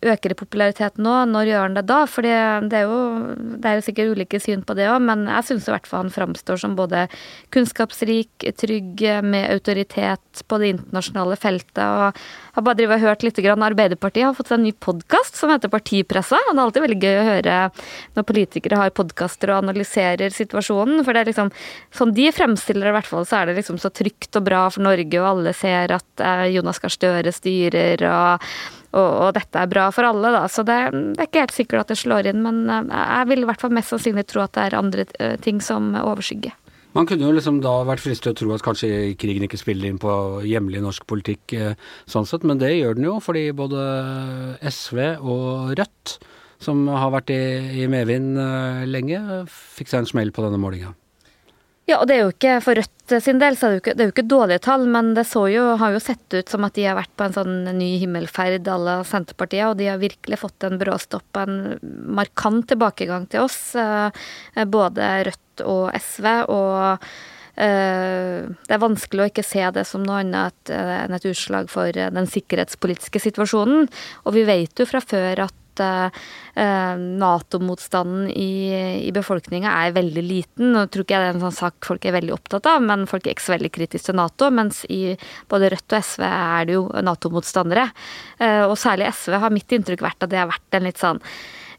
øker 0.04 0.34
i 0.34 0.36
popularitet 0.36 0.98
nå, 1.00 1.14
når 1.32 1.48
gjør 1.48 1.62
han 1.64 1.78
det 1.78 1.86
da? 1.88 2.02
For 2.10 2.28
det, 2.28 2.36
det 2.72 2.82
er 2.82 3.78
jo 3.78 3.86
sikkert 3.86 4.12
ulike 4.18 4.42
syn 4.44 4.66
på 4.68 4.76
det 4.76 4.90
òg, 4.92 5.00
men 5.08 5.24
jeg 5.30 5.48
syns 5.48 5.70
i 5.70 5.74
hvert 5.74 5.88
fall 5.88 6.04
han 6.04 6.12
framstår 6.12 6.60
som 6.60 6.76
både 6.76 7.06
kunnskapsrik, 7.56 8.50
trygg, 8.60 9.06
med 9.24 9.54
autoritet 9.54 10.44
på 10.48 10.60
det 10.60 10.74
internasjonale 10.76 11.38
feltet. 11.40 11.80
og 11.82 12.20
har 12.56 12.66
bare 12.66 12.88
og 12.92 13.00
hørt 13.00 13.24
litt. 13.24 13.40
Grann. 13.42 13.64
Arbeiderpartiet 13.64 14.28
har 14.28 14.36
fått 14.36 14.52
seg 14.52 14.60
en 14.60 14.66
ny 14.68 14.74
podkast 14.76 15.38
som 15.40 15.50
heter 15.50 15.72
Partipressa. 15.72 16.36
og 16.36 16.52
Det 16.52 16.60
er 16.60 16.66
alltid 16.66 16.84
veldig 16.84 17.00
gøy 17.00 17.18
å 17.18 17.28
høre 17.30 17.58
når 18.18 18.28
politikere 18.28 18.82
har 18.82 18.94
podkaster 18.94 19.54
og 19.54 19.62
analyserer 19.64 20.36
situasjonen. 20.36 21.06
For 21.06 21.16
det 21.16 21.24
er 21.24 21.30
liksom 21.32 21.52
sånn 21.96 22.14
de 22.18 22.28
fremstiller 22.36 22.90
det 22.90 22.92
i 22.92 22.98
hvert 23.00 23.10
fall, 23.10 23.26
så 23.26 23.40
er 23.40 23.50
det 23.50 23.58
liksom 23.62 23.80
så 23.82 23.90
trygt 23.90 24.36
og 24.38 24.46
bra 24.46 24.66
for 24.74 24.84
Norge, 24.84 25.22
og 25.22 25.30
alle 25.30 25.56
ser 25.58 25.96
at 25.96 26.26
eh, 26.26 26.52
Jonas 26.58 26.82
Gahr 26.84 26.92
Støre 26.94 27.32
styrer. 27.34 27.61
Og 27.70 28.54
og, 28.92 29.08
og, 29.08 29.30
dette 29.38 29.60
er 29.60 29.70
bra 29.72 29.86
for 29.96 30.08
alle, 30.08 30.34
da. 30.36 30.48
Så 30.52 30.66
det, 30.68 30.78
det, 30.92 31.20
er 31.20 31.30
ikke 31.30 31.46
helt 31.46 31.56
sikkert 31.56 31.86
at 31.86 31.94
det 31.94 32.00
slår 32.02 32.32
inn, 32.32 32.42
men 32.44 32.66
eh, 32.68 32.90
jeg 32.92 33.30
vil 33.32 33.46
i 33.46 33.48
hvert 33.50 33.64
fall 33.64 33.76
mest 33.76 33.94
sannsynlig 33.94 34.26
tro 34.28 34.44
at 34.44 34.56
det 34.58 34.66
er 34.68 34.80
andre 34.80 35.06
eh, 35.20 35.38
ting 35.44 35.62
som 35.64 35.94
overskygger. 36.02 36.58
Man 36.92 37.08
kunne 37.08 37.24
jo 37.24 37.32
liksom 37.32 37.62
da 37.64 37.72
vært 37.88 38.04
fristet 38.04 38.36
til 38.36 38.50
å 38.50 38.52
tro 38.52 38.56
at 38.58 38.66
kanskje 38.66 39.14
krigen 39.20 39.46
ikke 39.48 39.60
spiller 39.62 39.88
inn 39.88 40.02
på 40.02 40.12
hjemlig 40.44 40.82
norsk 40.84 41.06
politikk 41.08 41.56
eh, 41.56 41.78
sånn 42.12 42.28
sett, 42.28 42.44
men 42.44 42.60
det 42.60 42.74
gjør 42.74 43.00
den 43.00 43.08
jo 43.08 43.16
fordi 43.24 43.48
både 43.56 43.86
SV 44.68 45.00
og 45.24 45.72
Rødt, 45.80 46.18
som 46.62 46.84
har 46.92 47.14
vært 47.16 47.32
i, 47.34 47.44
i 47.82 47.88
medvind 47.90 48.36
lenge, 48.92 49.22
fikk 49.48 49.90
seg 49.90 50.04
en 50.04 50.12
smell 50.12 50.36
på 50.36 50.44
denne 50.44 50.60
målinga. 50.62 50.92
Ja, 51.90 51.98
og 51.98 52.08
det 52.08 52.16
er 52.16 52.22
jo 52.22 52.34
ikke 52.34 52.58
for 52.64 52.78
Rødt 52.78 53.16
sin 53.26 53.42
del, 53.42 53.58
så 53.58 53.68
er 53.68 53.72
det 53.72 53.78
jo 53.78 53.82
ikke, 53.82 53.94
det 53.98 54.04
er 54.04 54.08
jo 54.08 54.14
ikke 54.14 54.30
dårlige 54.32 54.64
tall, 54.64 54.86
men 54.88 55.12
det 55.18 55.26
jo, 55.28 55.64
har 55.82 55.96
jo 55.96 56.04
sett 56.04 56.38
ut 56.38 56.54
som 56.54 56.64
at 56.68 56.78
de 56.78 56.86
har 56.86 56.96
vært 56.96 57.12
på 57.20 57.26
en 57.26 57.36
sånn 57.36 57.58
ny 57.76 57.90
himmelferd 58.00 58.70
à 58.70 58.78
la 58.80 58.96
Senterpartiet, 59.08 59.66
og 59.68 59.80
de 59.82 59.90
har 59.90 60.00
virkelig 60.00 60.40
fått 60.40 60.68
en 60.68 60.80
bråstopp, 60.80 61.42
en 61.42 61.76
markant 61.82 62.64
tilbakegang 62.70 63.28
til 63.34 63.48
oss, 63.48 63.60
eh, 63.76 64.24
både 64.64 65.12
Rødt 65.28 65.66
og 65.68 65.90
SV. 65.98 66.28
og 66.54 67.08
eh, 67.58 68.48
det 68.48 68.78
er 68.78 68.86
vanskelig 68.86 69.26
å 69.26 69.32
ikke 69.34 69.46
se 69.46 69.66
det 69.76 69.84
som 69.90 70.06
noe 70.06 70.22
annet 70.24 70.72
enn 70.72 71.18
et 71.18 71.28
utslag 71.28 71.68
for 71.70 71.92
den 71.92 72.30
sikkerhetspolitiske 72.30 73.26
situasjonen. 73.26 73.90
Og 74.24 74.38
vi 74.38 74.46
vet 74.48 74.80
jo 74.80 74.88
fra 74.88 75.04
før 75.04 75.50
at 75.50 75.61
uh, 75.82 76.96
Nato-motstanden 77.22 78.28
i, 78.32 78.52
i 79.08 79.14
befolkninga 79.16 79.74
er 79.86 79.96
veldig 79.96 80.26
liten. 80.26 80.74
Nå 80.76 80.86
tror 80.92 81.06
ikke 81.06 81.18
jeg 81.18 81.24
det 81.26 81.30
er 81.32 81.38
en 81.38 81.46
sånn 81.48 81.58
sak 81.60 81.88
folk 81.88 82.06
er 82.08 82.18
veldig 82.18 82.36
opptatt 82.36 82.70
av, 82.72 82.84
men 82.86 83.08
folk 83.10 83.26
er 83.28 83.36
ikke 83.36 83.48
så 83.48 83.56
veldig 83.56 83.74
kritiske 83.78 84.12
til 84.12 84.20
Nato. 84.20 84.52
Mens 84.54 84.84
i 84.92 85.16
både 85.52 85.72
Rødt 85.76 85.98
og 85.98 86.12
SV 86.12 86.28
er 86.28 86.70
det 86.70 86.78
jo 86.78 86.86
Nato-motstandere. 87.08 87.90
Uh, 88.42 88.68
og 88.68 88.78
særlig 88.80 89.12
SV 89.16 89.40
har 89.46 89.54
mitt 89.54 89.80
inntrykk 89.80 90.06
vært 90.10 90.28
at 90.28 90.34
det 90.34 90.42
har 90.42 90.52
vært 90.52 90.80
en 90.80 90.90
litt 90.90 91.02
sånn 91.02 91.26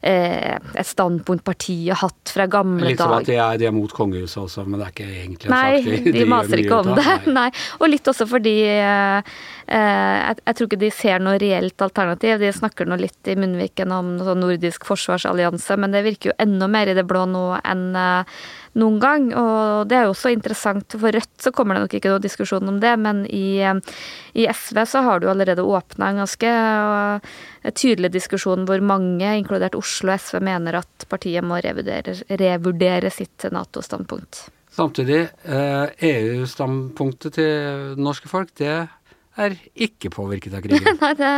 Eh, 0.03 0.55
et 0.75 0.87
standpunkt 0.87 1.45
partiet 1.47 1.93
har 1.93 2.09
hatt 2.09 2.31
fra 2.35 2.43
gamle 2.51 2.81
dager. 2.81 2.91
Litt 2.91 2.99
som 2.99 3.13
at 3.15 3.27
de 3.29 3.37
er, 3.39 3.59
de 3.61 3.67
er 3.69 3.71
mot 3.71 3.91
kongehuset 3.95 4.41
også, 4.41 4.65
men 4.67 4.81
det 4.81 4.89
er 4.89 4.91
ikke 4.91 5.05
egentlig 5.07 5.47
en 5.47 5.53
Nei, 5.53 5.77
sak 5.77 5.93
de, 5.93 6.11
de, 6.17 6.25
maser 6.27 6.59
ikke 6.59 6.79
om 6.81 6.89
det. 6.97 7.13
Nei. 7.37 7.45
Og 7.79 7.87
litt 7.87 8.09
også 8.11 8.27
fordi 8.27 8.53
eh, 8.67 8.83
eh, 9.23 9.62
jeg, 9.67 10.39
jeg, 10.43 10.55
tror 10.57 10.67
ikke 10.67 10.81
de 10.81 10.89
ser 10.93 11.21
noe 11.23 11.39
reelt 11.41 11.83
alternativ. 11.85 12.35
De 12.41 12.51
snakker 12.55 12.89
nå 12.89 12.97
litt 12.99 13.31
i 13.31 13.37
munnviken 13.39 13.93
om 13.95 14.15
sånn 14.23 14.43
nordisk 14.43 14.85
forsvarsallianse, 14.87 15.77
men 15.79 15.95
det 15.95 16.03
virker 16.07 16.31
jo 16.31 16.35
enda 16.43 16.67
mer 16.71 16.91
i 16.91 16.97
det 16.97 17.05
blå 17.07 17.23
nå 17.29 17.45
enn 17.61 17.85
eh, 17.95 18.41
noen 18.79 18.99
gang. 19.01 19.29
Og 19.39 19.87
det 19.89 19.97
er 19.99 20.07
jo 20.07 20.13
også 20.15 20.33
interessant. 20.33 20.97
For 20.99 21.15
Rødt 21.15 21.45
så 21.45 21.53
kommer 21.55 21.77
det 21.77 21.85
nok 21.85 21.97
ikke 21.99 22.11
noe 22.11 22.23
diskusjon 22.23 22.69
om 22.69 22.79
det, 22.83 22.93
men 22.99 23.23
i, 23.29 23.61
i 24.35 24.47
SV 24.49 24.83
så 24.89 25.03
har 25.07 25.21
du 25.21 25.29
allerede 25.31 25.63
åpna 25.63 26.11
en 26.11 26.23
ganske 26.23 26.55
tydelig 27.79 28.11
diskusjon 28.17 28.67
hvor 28.67 28.83
mange, 28.83 29.35
inkludert 29.39 29.77
Oslo 29.79 30.11
og 30.13 30.25
SV, 30.25 30.41
mener 30.43 30.81
at 30.81 31.07
partiet 31.11 31.45
må 31.45 31.61
revurdere, 31.63 32.17
revurdere 32.41 33.13
sitt 33.13 33.47
Nato-standpunkt. 33.53 34.47
Samtidig, 34.73 35.27
EU-standpunktet 35.45 37.27
eh, 37.29 37.35
til 37.35 38.01
norske 38.01 38.29
folk, 38.31 38.49
det 38.57 38.87
er 39.41 39.55
ikke 39.73 40.11
påvirket 40.13 40.53
av 40.53 40.61
krigen. 40.63 40.97
Nei, 41.01 41.11
det, 41.17 41.29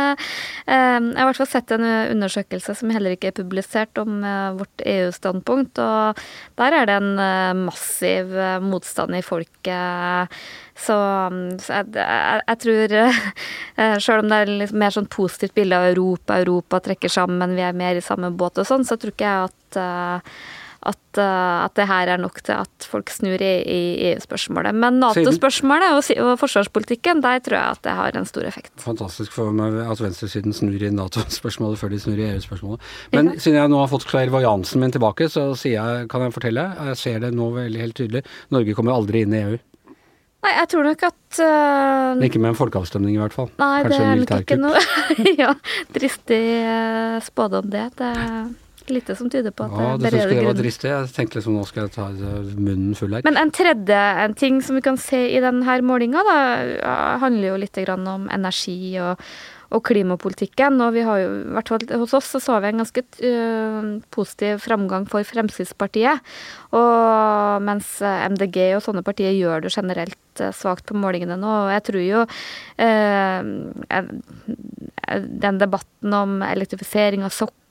eh, 0.68 0.98
jeg 0.98 1.16
har 1.16 1.22
i 1.22 1.28
hvert 1.30 1.40
fall 1.40 1.50
sett 1.50 1.72
en 1.74 1.86
undersøkelse 1.86 2.76
som 2.76 2.92
heller 2.92 3.16
ikke 3.16 3.30
er 3.30 3.38
publisert 3.38 4.00
om 4.02 4.18
eh, 4.20 4.50
vårt 4.58 4.84
EU-standpunkt, 4.84 5.80
og 5.80 6.20
der 6.60 6.76
er 6.80 6.90
det 6.90 6.98
en 7.00 7.22
eh, 7.22 7.54
massiv 7.66 8.36
motstand 8.64 9.16
i 9.16 9.24
folket. 9.24 10.36
Så, 10.76 10.96
så 11.64 11.78
jeg, 11.78 11.94
jeg, 11.96 12.42
jeg, 12.42 12.58
tror 12.60 12.94
Sjøl 14.04 14.20
om 14.20 14.28
det 14.28 14.40
er 14.42 14.52
litt 14.60 14.76
mer 14.76 14.92
sånn 14.92 15.08
positivt 15.08 15.56
bilde 15.56 15.78
av 15.78 15.88
Europa, 15.94 16.36
Europa 16.42 16.82
trekker 16.84 17.12
sammen, 17.12 17.56
vi 17.56 17.64
er 17.64 17.76
mer 17.76 17.96
i 17.96 18.04
samme 18.04 18.28
båt 18.36 18.60
og 18.60 18.68
sånn, 18.68 18.84
så 18.84 19.00
tror 19.00 19.14
ikke 19.14 19.32
jeg 19.32 19.48
at 19.48 19.80
at, 20.86 21.02
uh, 21.18 21.64
at, 21.64 21.74
det 21.78 21.86
her 21.90 22.12
er 22.14 22.20
nok 22.22 22.40
til 22.46 22.56
at 22.56 22.86
folk 22.88 23.10
snur 23.12 23.42
i, 23.42 23.52
i 23.62 23.80
EU-spørsmålet. 24.12 24.76
Men 24.76 25.00
Nato-spørsmålet 25.02 25.96
og, 25.96 26.10
og, 26.22 26.32
forsvarspolitikken, 26.40 27.22
der 27.24 27.42
tror 27.44 27.58
jeg 27.58 27.76
at 27.76 27.84
det 27.86 27.96
har 28.00 28.18
en 28.18 28.28
stor 28.28 28.48
effekt. 28.48 28.72
Fantastisk 28.82 29.34
for 29.34 29.54
meg 29.56 29.78
at 29.84 30.02
venstresiden 30.02 30.56
snur 30.56 30.80
i 30.80 30.92
Nato-spørsmålet 30.94 31.80
før 31.82 31.94
de 31.94 32.02
snur 32.02 32.20
i 32.20 32.28
EU-spørsmålet. 32.32 32.90
Men 33.14 33.32
ja. 33.34 33.38
siden 33.42 33.60
jeg 33.60 33.72
nå 33.72 33.80
har 33.82 33.92
fått 33.92 34.08
klærvoajansen 34.10 34.82
min 34.82 34.94
tilbake, 34.94 35.30
så 35.32 35.50
jeg, 35.66 36.10
kan 36.12 36.26
jeg 36.26 36.36
fortelle, 36.36 36.68
jeg 36.90 37.00
ser 37.00 37.24
det 37.24 37.34
nå 37.36 37.50
veldig 37.56 37.82
helt 37.82 37.98
tydelig, 37.98 38.26
Norge 38.54 38.76
kommer 38.76 38.96
aldri 38.96 39.26
inn 39.26 39.34
i 39.34 39.42
EU. 39.46 39.56
Nei, 40.46 40.52
jeg 40.60 40.68
tror 40.70 40.84
nok 40.86 41.00
at 41.08 41.38
uh, 41.42 42.20
Ikke 42.22 42.38
med 42.38 42.52
en 42.52 42.58
folkeavstemning, 42.58 43.16
i 43.16 43.18
hvert 43.18 43.34
fall. 43.34 43.48
Nei, 43.58 43.80
Kanskje 43.82 43.98
det 43.98 44.06
er 44.06 44.20
nok 44.20 44.44
ikke 44.44 44.58
noe 44.60 44.82
ja, 45.42 45.48
dristig 45.96 46.44
uh, 46.62 47.16
spådom, 47.24 47.72
det. 47.72 47.88
det 47.98 48.12
lite 48.94 49.16
som 49.18 49.30
tyder 49.32 49.54
på 49.54 49.66
at 49.66 49.74
ja, 49.74 49.90
det 49.98 50.10
er 50.10 50.16
bedre 50.18 50.36
det 50.36 50.46
var 50.48 50.58
dristig. 50.58 50.90
Jeg 50.92 51.10
tenkte 51.16 51.40
liksom 51.40 51.58
nå 51.58 51.64
skal 51.68 51.86
jeg 51.86 51.94
ta 51.96 52.08
munnen 52.12 52.94
full 52.98 53.16
her. 53.16 53.26
Men 53.26 53.40
en 53.40 53.52
tredje 53.54 54.00
en 54.24 54.36
ting 54.38 54.62
som 54.64 54.78
vi 54.78 54.84
kan 54.84 55.00
se 55.00 55.22
i 55.32 55.42
denne 55.42 55.78
målinga, 55.86 56.24
da, 56.26 56.38
handler 57.22 57.52
jo 57.52 57.60
litt 57.64 57.82
om 57.96 58.28
energi 58.32 58.78
og, 59.02 59.22
og 59.74 59.82
klimapolitikken. 59.86 60.78
Og 60.84 60.94
vi 60.96 61.04
har 61.06 61.22
jo, 61.22 61.32
i 61.42 61.54
hvert 61.56 61.72
fall 61.72 61.86
hos 62.02 62.14
oss 62.16 62.30
så 62.36 62.42
så 62.42 62.60
vi 62.62 62.70
en 62.70 62.82
ganske 62.82 63.02
uh, 63.02 63.90
positiv 64.14 64.62
framgang 64.64 65.08
for 65.10 65.26
Fremskrittspartiet. 65.26 66.22
Og 66.76 67.64
mens 67.66 67.98
MDG 68.02 68.60
og 68.76 68.84
sånne 68.86 69.04
partier 69.06 69.34
gjør 69.36 69.66
det 69.66 69.74
generelt 69.74 70.42
uh, 70.44 70.52
svakt 70.54 70.86
på 70.88 70.98
målingene 70.98 71.38
nå. 71.40 71.52
Og 71.66 71.74
jeg 71.74 71.86
tror 71.90 72.04
jo 72.04 72.24
uh, 72.26 73.40
den 75.46 75.62
debatten 75.62 76.16
om 76.16 76.40
elektrifisering 76.46 77.24
av 77.26 77.34
sokkel 77.34 77.62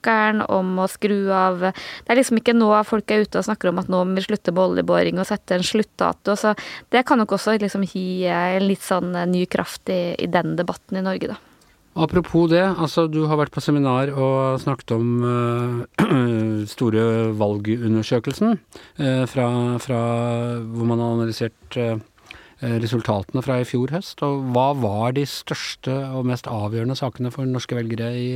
om 0.54 0.76
å 0.78 0.86
skru 0.86 1.32
av 1.34 1.64
Det 1.66 2.12
er 2.12 2.20
liksom 2.20 2.38
ikke 2.38 2.54
nå 2.54 2.68
folk 2.86 3.10
er 3.10 3.24
ute 3.26 3.40
og 3.40 3.48
snakker 3.48 3.72
om 3.72 3.82
at 3.82 3.90
nå 3.90 4.04
må 4.06 4.20
vi 4.20 4.26
slutte 4.28 4.54
med 4.54 4.62
oljeboring 4.68 5.18
og 5.18 5.26
sette 5.26 5.58
en 5.58 5.66
sluttdato. 5.66 6.36
Så 6.38 6.54
det 6.94 7.06
kan 7.10 7.18
nok 7.22 7.34
også 7.40 7.58
liksom 7.58 7.88
gi 7.90 8.28
en 8.30 8.68
litt 8.70 8.86
sånn 8.86 9.16
ny 9.32 9.48
kraft 9.50 9.90
i, 9.90 10.14
i 10.22 10.30
den 10.30 10.54
debatten 10.60 11.02
i 11.02 11.06
Norge, 11.06 11.34
da. 11.34 11.55
Apropos 11.96 12.50
det, 12.52 12.60
altså 12.62 13.06
du 13.08 13.22
har 13.30 13.40
vært 13.40 13.54
på 13.56 13.62
seminar 13.64 14.10
og 14.12 14.60
snakket 14.60 14.92
om 14.98 15.12
uh, 15.24 16.66
store 16.74 17.06
valgundersøkelsen 17.40 18.58
uh, 18.60 19.24
fra, 19.32 19.48
fra, 19.80 20.02
hvor 20.76 20.90
man 20.90 21.00
har 21.00 21.16
analysert 21.16 21.80
uh, 21.80 21.96
resultatene 22.62 23.44
fra 23.44 23.58
i 23.60 23.66
fjor 23.68 23.92
høst. 23.92 24.22
Og 24.26 24.46
hva 24.56 24.70
var 24.80 25.16
de 25.18 25.26
største 25.28 25.92
og 26.16 26.28
mest 26.30 26.48
avgjørende 26.48 26.96
sakene 26.98 27.32
for 27.34 27.48
norske 27.50 27.76
velgere 27.76 28.12
i 28.16 28.28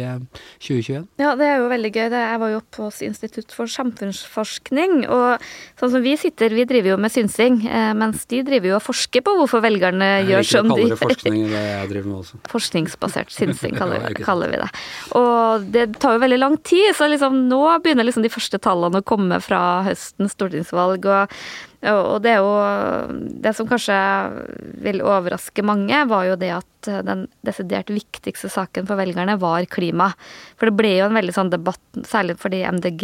2021? 0.59 1.05
Eh, 1.05 1.23
ja, 1.23 1.33
det 1.39 1.47
er 1.47 1.61
jo 1.61 1.69
veldig 1.71 1.91
gøy. 1.95 2.07
Jeg 2.11 2.41
var 2.41 2.51
jo 2.51 2.59
oppe 2.59 2.83
hos 2.85 2.99
Institutt 3.05 3.55
for 3.55 3.71
samfunnsforskning. 3.71 5.05
Og 5.07 5.45
sånn 5.79 5.93
som 5.95 6.03
vi 6.03 6.15
sitter, 6.19 6.53
vi 6.55 6.67
driver 6.69 6.93
jo 6.93 6.99
med 7.01 7.13
synsing, 7.13 7.61
eh, 7.67 7.93
mens 7.97 8.27
de 8.29 8.41
driver 8.47 8.73
jo 8.73 8.77
og 8.79 8.85
forsker 8.89 9.23
på 9.25 9.35
hvorfor 9.39 9.63
velgerne 9.63 10.11
gjør 10.27 10.45
som 10.51 10.73
de 10.73 10.81
Jeg 10.81 10.91
liker 10.91 10.97
å 10.97 10.99
kalle 10.99 10.99
det 10.99 10.99
forskning, 11.05 11.39
det 11.53 11.63
jeg 11.63 11.91
driver 11.93 12.11
med 12.11 12.19
også. 12.19 12.41
Forskningsbasert 12.55 13.33
synsing 13.33 13.79
kaller, 13.79 14.05
vi, 14.09 14.27
kaller 14.27 14.51
vi 14.51 14.61
det. 14.65 14.69
Og 15.19 15.71
det 15.71 15.87
tar 16.03 16.17
jo 16.17 16.23
veldig 16.25 16.41
lang 16.41 16.59
tid, 16.67 16.91
så 16.97 17.09
liksom 17.09 17.45
nå 17.49 17.63
begynner 17.83 18.07
liksom 18.07 18.25
de 18.25 18.33
første 18.33 18.59
tallene 18.61 19.01
å 19.01 19.05
komme 19.05 19.39
fra 19.43 19.81
høstens 19.87 20.35
stortingsvalg. 20.35 21.07
og 21.07 21.39
og 21.87 22.17
det 22.23 22.33
er 22.33 22.41
jo 22.43 22.55
Det 23.39 23.53
som 23.55 23.67
kanskje 23.69 23.95
vil 24.83 24.99
overraske 24.99 25.63
mange, 25.63 26.01
var 26.09 26.25
jo 26.27 26.35
det 26.39 26.51
at 26.57 26.89
den 27.07 27.25
desidert 27.43 27.89
viktigste 27.91 28.49
saken 28.51 28.87
for 28.87 28.99
velgerne 28.99 29.35
var 29.39 29.63
klima. 29.71 30.09
For 30.59 30.69
det 30.69 30.77
ble 30.79 30.93
jo 30.97 31.07
en 31.09 31.15
veldig 31.15 31.35
sånn 31.35 31.51
debatt, 31.51 31.81
særlig 32.07 32.37
fordi 32.39 32.61
MDG 32.67 33.03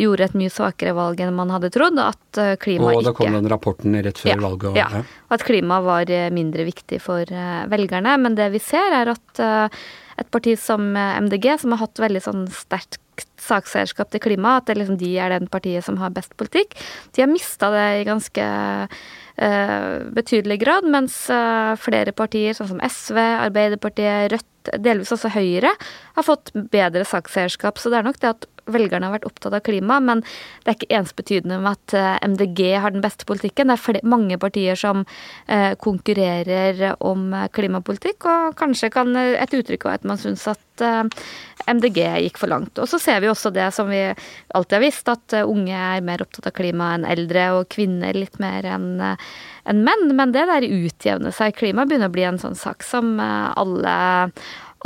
gjorde 0.00 0.26
et 0.28 0.36
mye 0.36 0.52
svakere 0.52 0.92
valg 0.96 1.20
enn 1.24 1.36
man 1.36 1.52
hadde 1.52 1.72
trodd, 1.72 2.00
at 2.00 2.42
klima 2.60 2.92
ikke 2.92 3.00
Og 3.00 3.08
da 3.08 3.14
kom 3.16 3.38
den 3.38 3.52
rapporten 3.52 3.96
rett 4.04 4.20
før 4.20 4.34
ja, 4.34 4.40
valget. 4.44 4.76
Ja, 4.76 5.04
at 5.32 5.46
klima 5.48 5.80
var 5.84 6.12
mindre 6.32 6.68
viktig 6.68 7.00
for 7.04 7.24
velgerne. 7.72 8.18
Men 8.20 8.36
det 8.36 8.52
vi 8.52 8.64
ser, 8.64 9.00
er 9.00 9.16
at 9.16 9.44
et 10.18 10.30
parti 10.34 10.56
som 10.58 10.90
MDG, 10.96 11.52
som 11.62 11.74
har 11.74 11.84
hatt 11.86 12.02
veldig 12.02 12.22
sånn 12.24 12.48
sterkt 12.52 13.00
sakseierskap 13.42 14.10
til 14.12 14.22
klima, 14.22 14.58
at 14.58 14.70
liksom 14.74 14.98
de 15.00 15.10
er 15.18 15.32
den 15.34 15.48
partiet 15.50 15.86
som 15.86 15.98
har 16.02 16.14
best 16.14 16.36
politikk, 16.38 16.76
de 17.14 17.24
har 17.24 17.30
mista 17.30 17.70
det 17.74 17.86
i 18.00 18.04
ganske 18.08 18.44
uh, 18.44 19.96
betydelig 20.14 20.60
grad, 20.62 20.86
mens 20.90 21.16
uh, 21.32 21.74
flere 21.80 22.14
partier, 22.16 22.56
sånn 22.56 22.72
som 22.74 22.84
SV, 22.84 23.18
Arbeiderpartiet, 23.48 24.32
Rødt, 24.34 24.72
delvis 24.84 25.14
også 25.14 25.32
Høyre, 25.32 25.72
har 26.18 26.26
fått 26.26 26.52
bedre 26.52 27.06
sakseierskap. 27.08 27.78
Så 27.80 27.92
det 27.92 28.00
er 28.00 28.08
nok 28.08 28.20
det 28.20 28.34
at 28.34 28.48
velgerne 28.72 29.08
har 29.08 29.16
vært 29.16 29.28
opptatt 29.28 29.56
av 29.56 29.64
klima, 29.66 29.98
men 30.04 30.22
det 30.64 30.72
er 30.72 30.78
ikke 30.78 31.00
ensbetydende 31.00 31.60
med 31.62 31.76
at 31.76 31.96
eh, 31.98 32.28
MDG 32.28 32.62
har 32.82 32.94
den 32.94 33.04
beste 33.04 33.28
politikken. 33.28 33.72
Det 33.72 33.78
er 33.98 34.08
mange 34.08 34.38
partier 34.40 34.78
som 34.78 35.04
eh, 35.46 35.72
konkurrerer 35.80 36.96
om 37.04 37.32
eh, 37.34 37.48
klimapolitikk, 37.54 38.28
og 38.28 38.56
kanskje 38.58 38.92
kan 38.94 39.14
et 39.18 39.54
uttrykk 39.54 39.88
være 39.88 40.02
at 40.02 40.08
man 40.08 40.20
syns 40.20 40.46
at 40.50 40.64
MDG 40.78 41.98
gikk 42.22 42.36
for 42.38 42.50
langt. 42.52 42.78
Og 42.78 42.86
så 42.86 43.00
ser 43.02 43.18
vi 43.24 43.30
også 43.30 43.50
det 43.50 43.66
som 43.74 43.88
vi 43.90 44.04
alltid 44.54 44.76
har 44.76 44.84
visst, 44.84 45.08
at 45.10 45.34
unge 45.40 45.74
er 45.74 46.04
mer 46.06 46.22
opptatt 46.22 46.46
av 46.52 46.54
klima 46.54 46.92
enn 46.94 47.06
eldre, 47.08 47.48
og 47.56 47.70
kvinner 47.74 48.14
litt 48.14 48.38
mer 48.42 48.68
enn 48.76 48.92
enn 49.68 49.82
menn. 49.84 50.06
Men 50.16 50.30
det 50.32 50.46
der 50.48 50.64
utjevner 50.64 51.34
seg. 51.34 51.56
Klima 51.58 51.84
begynner 51.84 52.08
å 52.08 52.14
bli 52.14 52.24
en 52.24 52.38
sånn 52.40 52.56
sak 52.56 52.86
som 52.86 53.18
alle 53.20 53.96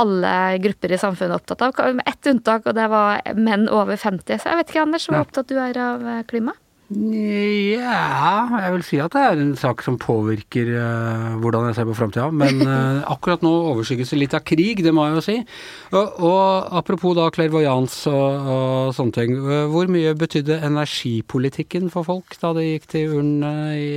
alle 0.01 0.57
grupper 0.63 0.91
i 0.91 0.97
samfunnet 0.97 1.41
opptatt 1.41 1.61
av. 1.61 1.95
Med 1.95 2.07
ett 2.09 2.27
unntak, 2.29 2.65
og 2.69 2.77
det 2.77 2.87
var 2.91 3.21
menn 3.37 3.67
over 3.69 3.99
50. 3.99 4.41
Så 4.41 4.49
jeg 4.49 4.61
vet 4.61 4.73
ikke, 4.73 4.85
Anders, 4.87 5.07
hvor 5.09 5.21
opptatt 5.21 5.51
du 5.51 5.57
er 5.61 5.79
av 5.79 6.07
eh, 6.07 6.23
klima? 6.29 6.55
Ja, 6.91 8.59
jeg 8.59 8.71
vil 8.75 8.83
si 8.85 8.97
at 9.01 9.13
det 9.15 9.21
er 9.23 9.39
en 9.39 9.53
sak 9.57 9.81
som 9.85 9.95
påvirker 10.01 10.67
uh, 10.75 11.37
hvordan 11.41 11.69
jeg 11.69 11.77
ser 11.77 11.87
på 11.87 11.95
framtida. 11.95 12.27
Men 12.35 12.59
uh, 12.67 12.99
akkurat 13.13 13.41
nå 13.45 13.51
overskygges 13.71 14.11
det 14.13 14.19
litt 14.19 14.35
av 14.35 14.43
krig, 14.45 14.83
det 14.83 14.93
må 14.93 15.07
jeg 15.07 15.15
jo 15.15 15.23
si. 15.23 15.37
Og, 15.95 16.19
og 16.27 16.75
apropos 16.81 17.15
da 17.17 17.29
clairvoyance 17.33 18.11
og, 18.11 18.51
og, 18.51 18.91
sånne 18.97 19.15
ting. 19.15 19.33
Uh, 19.39 19.63
hvor 19.71 19.89
mye 19.91 20.13
betydde 20.19 20.59
energipolitikken 20.67 21.89
for 21.93 22.05
folk 22.09 22.37
da 22.43 22.53
det 22.59 22.67
gikk 22.67 22.91
til 22.93 23.17
urnene 23.17 23.53
i 23.79 23.89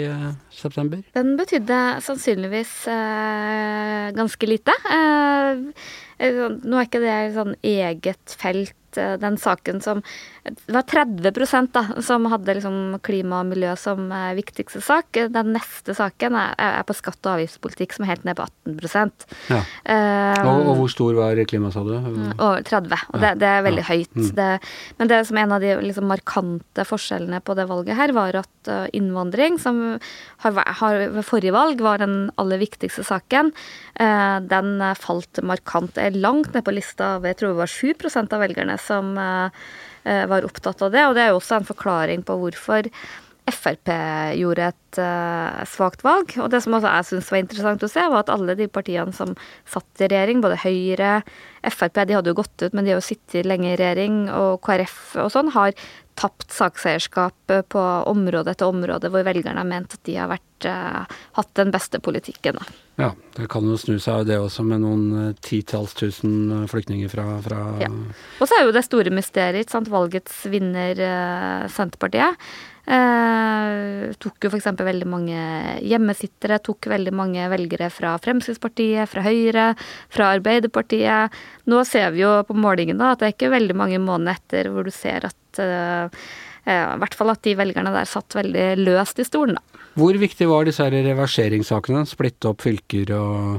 september? 0.54 1.02
Den 1.18 1.34
betydde 1.40 1.82
sannsynligvis 2.06 2.78
ganske 4.16 4.48
lite. 4.48 4.72
nå 6.16 6.78
er 6.78 6.86
ikke 6.86 7.02
det 7.02 7.20
sånn 7.34 7.56
eget 7.66 8.38
felt 8.40 8.85
den 8.96 9.36
saken 9.40 9.82
som 9.84 10.02
det 10.46 10.72
var 10.72 10.82
30 10.82 11.66
da, 11.72 11.82
som 12.02 12.26
hadde 12.30 12.54
liksom 12.58 12.98
klima 13.04 13.40
og 13.42 13.48
miljø 13.50 13.72
som 13.78 14.10
eh, 14.14 14.34
viktigste 14.38 14.80
sak. 14.84 15.18
Den 15.32 15.52
neste 15.56 15.94
saken 15.96 16.36
er, 16.38 16.52
er 16.58 16.84
på 16.86 16.94
skatt- 16.96 17.24
og 17.26 17.36
avgiftspolitikk, 17.36 17.96
som 17.96 18.06
er 18.06 18.12
helt 18.14 18.26
ned 18.28 18.38
på 18.38 18.46
18 18.46 19.10
ja. 19.50 19.58
um, 19.58 20.48
og, 20.50 20.60
og, 20.60 20.72
hvor 20.80 20.92
stor 20.92 21.18
var 21.18 21.40
klima, 21.48 21.72
sa 21.74 21.82
du? 21.86 21.94
Over 21.96 22.62
30. 22.66 23.06
Og 23.12 23.22
det, 23.22 23.32
det, 23.42 23.50
er 23.50 23.66
veldig 23.66 23.84
ja. 23.84 23.88
høyt. 23.90 24.14
Mm. 24.14 24.28
Det, 24.38 24.48
men 25.00 25.10
det 25.12 25.20
som 25.28 25.38
er 25.38 25.46
en 25.46 25.56
av 25.56 25.64
de 25.64 25.72
liksom, 25.88 26.08
markante 26.10 26.86
forskjellene 26.86 27.42
på 27.42 27.56
det 27.58 27.66
valget 27.70 27.98
her, 27.98 28.14
var 28.16 28.40
at 28.42 28.72
innvandring, 28.96 29.58
som 29.62 29.80
har, 30.44 30.62
har, 30.80 31.00
ved 31.16 31.26
forrige 31.26 31.54
valg 31.54 31.82
var 31.82 32.02
den 32.02 32.16
aller 32.40 32.60
viktigste 32.62 33.04
saken, 33.06 33.52
den 33.96 34.70
falt 34.98 35.40
markant. 35.46 35.98
er 35.98 36.16
langt 36.18 36.52
ned 36.54 36.64
på 36.66 36.74
lista 36.74 37.16
av 37.16 37.26
jeg 37.26 37.38
tror 37.38 37.54
det 37.54 37.60
var 37.62 37.72
7% 37.72 38.34
av 38.34 38.42
velgerne 38.42 38.76
som 38.86 39.12
Eh, 40.06 40.26
var 40.26 40.44
opptatt 40.44 40.82
av 40.82 40.92
det. 40.94 41.02
Og 41.06 41.16
det 41.16 41.24
er 41.24 41.32
jo 41.32 41.40
også 41.40 41.58
en 41.58 41.66
forklaring 41.66 42.22
på 42.26 42.36
hvorfor 42.38 42.86
Frp 43.46 43.90
gjorde 44.34 44.68
et 44.72 44.98
uh, 44.98 45.62
svakt 45.70 46.02
valg. 46.02 46.32
Og 46.42 46.48
det 46.50 46.60
som 46.64 46.74
også 46.74 46.90
jeg 46.90 47.06
syns 47.10 47.28
var 47.30 47.38
interessant 47.42 47.84
å 47.86 47.90
se, 47.90 48.02
var 48.10 48.24
at 48.24 48.30
alle 48.34 48.56
de 48.58 48.66
partiene 48.70 49.14
som 49.14 49.36
satt 49.70 50.02
i 50.02 50.08
regjering, 50.10 50.42
både 50.42 50.58
Høyre, 50.64 51.12
Frp, 51.62 52.00
de 52.06 52.18
hadde 52.18 52.32
jo 52.32 52.38
gått 52.40 52.64
ut, 52.64 52.74
men 52.74 52.86
de 52.86 52.94
har 52.94 52.98
jo 52.98 53.06
sittet 53.06 53.46
lenge 53.46 53.70
i 53.70 53.78
regjering, 53.78 54.24
og 54.34 54.58
KrF 54.66 54.98
og 55.22 55.30
sånn, 55.34 55.52
har 55.54 55.78
tapt 56.18 56.50
sakseierskap 56.54 57.54
på 57.70 57.86
område 58.10 58.54
etter 58.54 58.70
område 58.70 59.12
hvor 59.14 59.26
velgerne 59.26 59.62
har 59.62 59.70
ment 59.70 59.94
at 59.94 60.02
de 60.10 60.18
har 60.18 60.30
vært, 60.34 60.66
uh, 60.66 61.22
hatt 61.38 61.54
den 61.58 61.74
beste 61.74 62.02
politikken. 62.02 62.58
Da. 62.58 62.85
Ja, 62.96 63.10
det 63.36 63.48
kan 63.52 63.66
jo 63.68 63.76
snu 63.76 63.98
seg 64.00 64.24
det 64.30 64.38
også, 64.40 64.64
med 64.64 64.80
noen 64.80 65.02
uh, 65.12 65.34
titalls 65.44 65.92
tusen 65.98 66.64
flyktninger 66.70 67.10
fra, 67.12 67.26
fra 67.44 67.58
ja. 67.82 67.90
Og 68.40 68.48
så 68.48 68.56
er 68.56 68.64
jo 68.64 68.72
det 68.72 68.86
store 68.86 69.12
mysteriet, 69.12 69.68
sant, 69.72 69.90
valgets 69.92 70.46
vinner 70.48 70.96
uh, 70.96 71.68
Senterpartiet. 71.72 72.40
Eh, 72.86 74.12
tok 74.22 74.44
jo 74.46 74.50
f.eks. 74.52 74.68
veldig 74.78 75.08
mange 75.10 75.38
hjemmesittere, 75.82 76.60
tok 76.62 76.86
veldig 76.92 77.12
mange 77.18 77.48
velgere 77.50 77.88
fra 77.90 78.12
Fremskrittspartiet, 78.22 79.10
fra 79.10 79.24
Høyre, 79.26 79.72
fra 80.12 80.30
Arbeiderpartiet. 80.36 81.34
Nå 81.66 81.82
ser 81.88 82.12
vi 82.14 82.22
jo 82.22 82.30
på 82.46 82.54
målingen 82.54 83.02
da, 83.02 83.12
at 83.12 83.22
det 83.22 83.28
er 83.28 83.34
ikke 83.34 83.54
veldig 83.56 83.78
mange 83.78 83.98
måneder 84.02 84.38
etter 84.38 84.70
hvor 84.70 84.86
du 84.86 84.94
ser 84.94 85.26
at 85.26 85.62
eh, 85.62 86.22
eh, 86.62 86.84
i 86.94 87.00
hvert 87.02 87.18
fall 87.18 87.34
at 87.34 87.42
de 87.42 87.56
velgerne 87.58 87.94
der 87.96 88.06
satt 88.06 88.38
veldig 88.38 88.68
løst 88.84 89.18
i 89.18 89.26
stolen, 89.26 89.58
da. 89.58 89.75
Hvor 89.96 90.18
viktig 90.20 90.48
var 90.50 90.66
disse 90.68 90.84
reverseringssakene? 90.92 92.04
Splitte 92.08 92.50
opp 92.50 92.64
fylker 92.66 93.14
og 93.16 93.54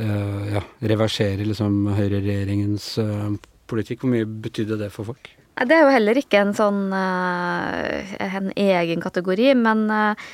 uh, 0.00 0.44
ja, 0.54 0.62
reversere 0.92 1.44
liksom 1.44 1.90
høyreregjeringens 1.92 2.94
uh, 3.02 3.34
politikk. 3.68 4.04
Hvor 4.04 4.14
mye 4.14 4.28
betydde 4.48 4.80
det 4.80 4.88
for 4.94 5.10
folk? 5.10 5.28
Det 5.66 5.74
er 5.74 5.82
jo 5.82 5.90
heller 5.90 6.18
ikke 6.20 6.38
en 6.38 6.52
sånn 6.54 6.92
uh, 6.94 8.12
en 8.22 8.52
egen 8.54 9.00
kategori, 9.02 9.48
men 9.58 9.88
uh, 9.90 10.28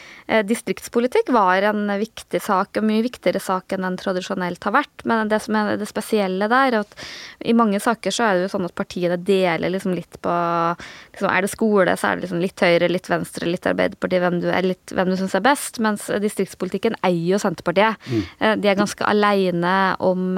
distriktspolitikk 0.45 1.31
var 1.33 1.65
en 1.71 1.87
viktig 2.01 2.41
sak, 2.45 2.77
og 2.77 2.85
mye 2.85 3.05
viktigere 3.07 3.41
sak 3.41 3.73
enn 3.73 3.87
den 3.87 3.97
tradisjonelt 4.01 4.65
har 4.69 4.75
vært. 4.77 5.05
Men 5.09 5.31
det 5.33 5.41
som 5.45 5.57
er 5.57 5.79
det 5.81 5.89
spesielle 5.89 6.49
der, 6.53 6.75
er 6.75 6.79
at 6.83 7.07
i 7.41 7.57
mange 7.57 7.81
saker 7.81 8.13
så 8.13 8.27
er 8.27 8.37
det 8.37 8.47
jo 8.47 8.53
sånn 8.57 8.69
at 8.69 8.77
partiene 8.77 9.19
deler 9.21 9.73
liksom 9.73 9.97
litt 9.97 10.21
på 10.25 10.35
liksom, 10.35 11.31
Er 11.31 11.45
det 11.45 11.53
skole, 11.53 11.97
så 11.97 12.11
er 12.11 12.17
det 12.17 12.27
liksom 12.27 12.45
litt 12.45 12.65
Høyre, 12.65 12.93
litt 12.93 13.11
Venstre, 13.13 13.49
litt 13.49 13.69
Arbeiderpartiet, 13.69 14.25
hvem 14.25 14.39
du, 14.45 14.49
litt, 14.69 14.97
hvem 14.97 15.13
du 15.13 15.19
syns 15.21 15.37
er 15.37 15.45
best. 15.45 15.81
Mens 15.85 16.09
distriktspolitikken 16.25 17.01
eier 17.05 17.35
jo 17.35 17.43
Senterpartiet. 17.43 18.01
Mm. 18.09 18.25
Uh, 18.41 18.55
de 18.61 18.73
er 18.73 18.81
ganske 18.81 19.09
aleine 19.09 19.77
om 20.05 20.33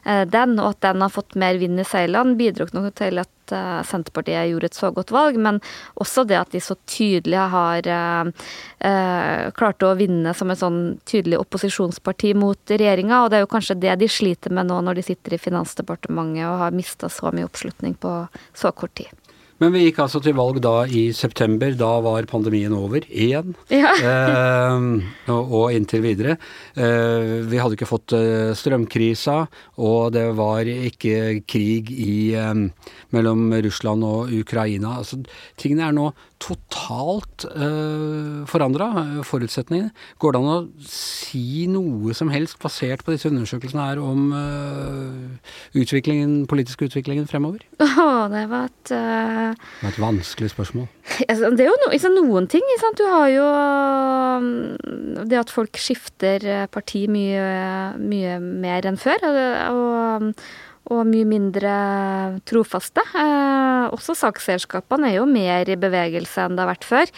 den, 0.00 0.54
og 0.58 0.66
at 0.72 0.80
den 0.82 1.02
har 1.04 1.12
fått 1.12 1.36
mer 1.38 1.58
vind 1.60 1.80
i 1.80 1.84
seilene, 1.86 2.34
bidro 2.38 2.66
nok 2.72 2.94
til 2.98 3.20
at 3.20 3.28
Eh, 3.52 3.80
Senterpartiet 3.86 4.50
gjorde 4.50 4.70
et 4.70 4.78
så 4.78 4.90
godt 4.94 5.12
valg, 5.14 5.38
men 5.40 5.60
også 6.00 6.24
det 6.28 6.38
at 6.40 6.52
de 6.54 6.62
så 6.64 6.76
tydelig 6.90 7.40
har 7.54 7.88
eh, 7.90 8.48
eh, 8.90 9.46
klart 9.56 9.86
å 9.86 9.94
vinne 9.98 10.34
som 10.36 10.52
et 10.52 10.60
sånn 10.60 10.80
tydelig 11.08 11.40
opposisjonsparti 11.42 12.34
mot 12.38 12.74
regjeringa. 12.74 13.24
Og 13.24 13.30
det 13.30 13.40
er 13.40 13.46
jo 13.46 13.52
kanskje 13.54 13.80
det 13.82 13.98
de 14.02 14.10
sliter 14.10 14.54
med 14.54 14.70
nå 14.70 14.80
når 14.86 15.00
de 15.00 15.08
sitter 15.10 15.36
i 15.36 15.42
Finansdepartementet 15.42 16.46
og 16.48 16.60
har 16.64 16.76
mista 16.76 17.10
så 17.12 17.32
mye 17.34 17.48
oppslutning 17.48 17.96
på 18.00 18.14
så 18.56 18.74
kort 18.76 18.94
tid. 19.00 19.10
Men 19.60 19.74
vi 19.74 19.82
gikk 19.84 19.98
altså 20.00 20.22
til 20.24 20.36
valg 20.38 20.60
da 20.64 20.86
i 20.88 21.10
september. 21.16 21.74
Da 21.76 21.90
var 22.04 22.28
pandemien 22.30 22.72
over 22.76 23.04
igjen. 23.08 23.52
Ja. 23.68 23.92
eh, 24.10 24.86
og, 25.28 25.52
og, 25.52 25.66
inntil 25.76 26.04
videre. 26.04 26.38
Eh, 26.72 27.44
vi 27.50 27.60
hadde 27.60 27.76
ikke 27.76 27.90
fått 27.90 28.16
eh, 28.16 28.54
strømkrisa, 28.56 29.36
og 29.84 30.14
det 30.16 30.24
var 30.38 30.68
ikke 30.70 31.42
krig 31.44 31.92
i, 31.92 32.32
eh, 32.40 32.64
mellom 33.12 33.52
Russland 33.68 34.06
og 34.06 34.32
Ukraina. 34.32 34.96
Altså, 35.02 35.20
tingene 35.60 35.90
er 35.90 35.96
nå 35.96 36.08
totalt 36.40 37.44
eh, 37.52 38.40
forandra, 38.48 38.88
forutsetningene. 39.28 39.92
Går 40.24 40.34
det 40.34 40.40
an 40.40 40.50
å 40.54 40.88
si 40.88 41.66
noe 41.68 42.16
som 42.16 42.32
helst 42.32 42.56
basert 42.64 43.04
på 43.04 43.12
disse 43.12 43.28
undersøkelsene 43.28 43.90
her 43.90 44.00
om 44.00 44.30
uh, 44.32 45.52
utviklingen, 45.76 46.46
politiske 46.48 46.88
utviklingen 46.88 47.28
fremover? 47.28 47.60
Åh, 47.84 48.24
det 48.32 48.46
var 48.48 48.70
et. 48.70 48.94
Det 49.56 49.88
er 49.88 49.92
et 49.92 50.00
vanskelig 50.02 50.52
spørsmål. 50.54 50.88
Det 51.28 51.66
er 51.66 51.68
jo 51.68 51.76
no, 51.84 52.14
noen 52.20 52.48
ting. 52.50 52.64
Du 52.98 53.04
har 53.08 53.28
jo 53.32 53.46
mm, 54.46 55.28
det 55.30 55.38
at 55.40 55.52
folk 55.52 55.78
skifter 55.80 56.66
parti 56.72 57.06
mye, 57.10 57.44
mye 58.00 58.40
mer 58.40 58.88
enn 58.88 59.00
før. 59.00 59.30
og, 59.30 59.40
og 59.70 60.34
og 60.90 61.06
mye 61.06 61.26
mindre 61.28 61.72
trofaste. 62.48 63.02
Eh, 63.14 63.84
også 63.94 64.16
saksselskapene 64.18 65.10
er 65.10 65.18
jo 65.20 65.26
mer 65.28 65.68
i 65.70 65.78
bevegelse 65.78 66.46
enn 66.46 66.56
det 66.56 66.64
har 66.64 66.70
vært 66.72 66.88
før. 66.88 67.12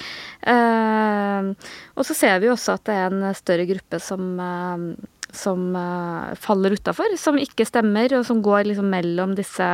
Eh, 0.53 1.71
og 1.97 2.09
så 2.09 2.17
ser 2.17 2.43
vi 2.43 2.51
også 2.53 2.77
at 2.77 2.85
det 2.89 2.99
er 2.99 3.09
en 3.09 3.39
større 3.39 3.67
gruppe 3.71 4.01
som, 4.03 4.35
eh, 4.45 4.85
som 5.33 5.71
eh, 5.79 6.35
faller 6.43 6.77
utafor, 6.77 7.17
som 7.21 7.41
ikke 7.41 7.69
stemmer, 7.69 8.19
og 8.19 8.27
som 8.29 8.43
går 8.45 8.69
liksom 8.73 8.93
mellom 8.93 9.37
disse 9.39 9.71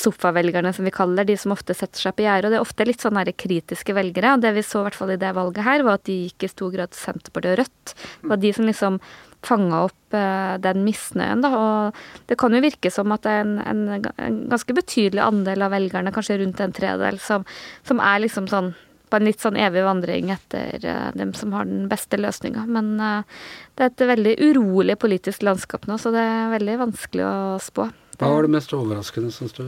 sofavelgerne, 0.00 0.72
som 0.74 0.86
vi 0.86 0.94
kaller 0.94 1.26
de 1.28 1.36
som 1.38 1.54
ofte 1.54 1.74
setter 1.76 2.00
seg 2.00 2.16
på 2.16 2.24
gjerdet. 2.26 2.48
Og 2.48 2.54
det 2.54 2.60
er 2.60 2.66
ofte 2.66 2.86
litt 2.88 3.04
sånn 3.04 3.20
kritiske 3.36 3.96
velgere. 3.96 4.36
Og 4.36 4.44
det 4.44 4.54
vi 4.56 4.64
så 4.66 4.82
i 4.82 4.88
hvert 4.88 4.98
fall 4.98 5.14
i 5.14 5.20
det 5.20 5.34
valget 5.36 5.66
her, 5.66 5.84
var 5.86 6.00
at 6.00 6.06
de 6.08 6.22
gikk 6.26 6.46
i 6.46 6.52
stor 6.52 6.72
grad 6.74 6.96
Senterpartiet 6.96 7.54
og 7.56 7.62
Rødt. 7.62 7.94
Det 8.22 8.32
var 8.32 8.42
de 8.42 8.52
som 8.56 8.68
liksom 8.68 9.02
fanga 9.42 9.82
opp 9.88 10.14
eh, 10.16 10.54
den 10.62 10.84
misnøyen. 10.86 11.42
Da. 11.42 11.50
Og 11.58 12.28
det 12.30 12.38
kan 12.40 12.54
jo 12.54 12.62
virke 12.62 12.92
som 12.94 13.12
at 13.14 13.26
det 13.26 13.34
er 13.34 13.44
en, 13.44 13.58
en, 13.66 14.08
en 14.14 14.38
ganske 14.52 14.76
betydelig 14.76 15.24
andel 15.24 15.66
av 15.66 15.74
velgerne, 15.74 16.14
kanskje 16.14 16.38
rundt 16.42 16.62
en 16.62 16.74
tredel, 16.76 17.18
som, 17.22 17.46
som, 17.88 18.02
er 18.02 18.22
liksom 18.22 18.48
sånn 18.50 18.72
på 19.12 19.18
en 19.18 19.26
litt 19.28 19.42
sånn 19.44 19.58
evig 19.60 19.82
vandring 19.84 20.30
etter 20.32 20.86
uh, 20.88 21.10
dem 21.18 21.34
som 21.36 21.52
har 21.52 21.66
den 21.68 21.84
beste 21.90 22.16
løsninga. 22.16 22.62
Men 22.64 22.94
det 22.96 23.84
er 23.84 23.90
et 23.90 24.04
veldig 24.08 24.38
urolig 24.40 24.96
politisk 25.02 25.44
landskap 25.44 25.84
nå, 25.90 25.98
så 26.00 26.14
det 26.14 26.22
er 26.22 26.54
veldig 26.54 26.78
vanskelig 26.86 27.26
å 27.28 27.34
spå. 27.60 27.90
Hva 28.18 28.30
var 28.34 28.46
det 28.46 28.54
mest 28.54 28.72
overraskende, 28.76 29.32
syns 29.34 29.54
du? 29.58 29.66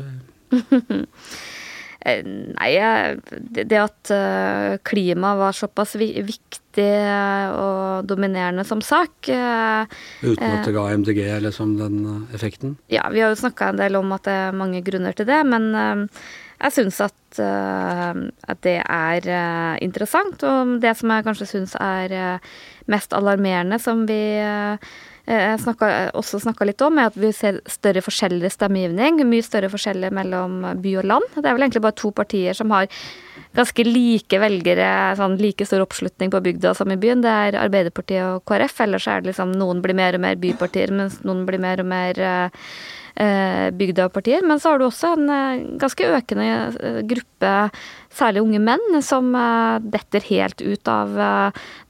Nei, 2.04 2.72
det 3.48 3.78
at 3.80 4.10
klima 4.84 5.30
var 5.40 5.56
såpass 5.56 5.94
viktig 5.96 6.90
og 7.56 8.04
dominerende 8.04 8.66
som 8.68 8.82
sak 8.84 9.30
Uten 9.30 10.44
at 10.44 10.66
det 10.68 10.74
ga 10.76 10.84
MDG 11.00 11.20
liksom 11.46 11.78
den 11.80 12.26
effekten? 12.36 12.76
Ja, 12.92 13.06
vi 13.08 13.24
har 13.24 13.32
jo 13.32 13.40
snakka 13.40 13.72
en 13.72 13.80
del 13.80 13.96
om 13.96 14.12
at 14.12 14.28
det 14.28 14.36
er 14.36 14.58
mange 14.58 14.84
grunner 14.84 15.16
til 15.16 15.30
det, 15.30 15.40
men 15.48 15.70
jeg 16.60 16.76
syns 16.76 17.00
at, 17.06 17.40
at, 17.40 18.60
det 18.68 18.76
er 18.84 19.30
interessant. 19.84 20.44
Og 20.44 20.76
det 20.84 20.92
som 21.00 21.10
jeg 21.14 21.24
kanskje 21.26 21.50
syns 21.54 21.74
er 21.80 22.38
mest 22.90 23.16
alarmerende, 23.16 23.80
som 23.80 24.04
vi 24.08 24.20
snakket, 25.26 26.12
også 26.18 26.40
snakka 26.42 26.66
litt 26.68 26.82
om, 26.84 26.98
er 26.98 27.08
at 27.08 27.18
vi 27.18 27.30
ser 27.32 27.60
større 27.70 28.02
forskjeller 28.04 28.44
i 28.44 28.52
stemmegivning. 28.52 29.22
Mye 29.28 29.44
større 29.46 29.70
forskjeller 29.72 30.12
mellom 30.14 30.58
by 30.82 30.96
og 31.00 31.08
land. 31.08 31.30
Det 31.36 31.46
er 31.46 31.56
vel 31.56 31.66
egentlig 31.66 31.84
bare 31.86 31.96
to 31.96 32.10
partier 32.12 32.56
som 32.56 32.74
har 32.74 32.90
ganske 33.54 33.86
like 33.86 34.40
velgere, 34.42 34.88
sånn 35.16 35.38
like 35.40 35.64
stor 35.64 35.84
oppslutning 35.84 36.32
på 36.34 36.42
bygda 36.44 36.74
som 36.76 36.90
i 36.92 36.98
byen. 37.00 37.22
Det 37.24 37.32
er 37.46 37.60
Arbeiderpartiet 37.62 38.26
og 38.26 38.44
KrF. 38.50 38.82
Ellers 38.84 39.08
er 39.08 39.22
det 39.22 39.32
liksom 39.32 39.54
noen 39.56 39.80
blir 39.84 39.96
mer 39.96 40.18
og 40.18 40.24
mer 40.26 40.36
bypartier, 40.42 40.92
mens 40.92 41.22
noen 41.24 41.46
blir 41.48 41.62
mer 41.62 41.80
og 41.80 41.88
mer 41.88 42.22
Eh, 43.16 43.70
bygda-partier. 43.70 44.42
Men 44.42 44.60
så 44.60 44.72
har 44.72 44.78
du 44.78 44.88
også 44.88 45.12
en 45.14 45.28
eh, 45.30 45.60
ganske 45.78 46.06
økende 46.16 46.46
eh, 46.82 46.96
gruppe, 47.06 47.52
særlig 48.16 48.44
unge 48.44 48.60
menn, 48.62 48.98
som 49.04 49.32
detter 49.82 50.24
helt 50.28 50.62
ut 50.62 50.90
av 50.90 51.16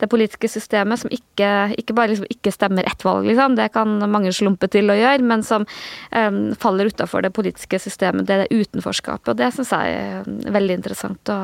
det 0.00 0.08
politiske 0.10 0.48
systemet. 0.50 1.02
Som 1.02 1.12
ikke, 1.14 1.50
ikke 1.80 1.96
bare 1.96 2.12
liksom 2.12 2.30
ikke 2.32 2.52
stemmer 2.54 2.88
ett 2.88 3.04
valg, 3.04 3.28
liksom. 3.28 3.58
Det 3.58 3.70
kan 3.74 3.98
mange 4.10 4.32
slumpe 4.34 4.70
til 4.72 4.90
å 4.92 4.98
gjøre. 4.98 5.26
Men 5.26 5.44
som 5.46 5.66
um, 5.66 6.40
faller 6.60 6.90
utafor 6.92 7.24
det 7.24 7.34
politiske 7.36 7.80
systemet, 7.82 8.26
det 8.28 8.40
er 8.44 8.56
utenforskapet. 8.64 9.34
Og 9.34 9.38
det 9.40 9.52
syns 9.56 9.74
jeg 9.76 10.00
er 10.00 10.50
veldig 10.56 10.80
interessant. 10.80 11.32
å 11.32 11.40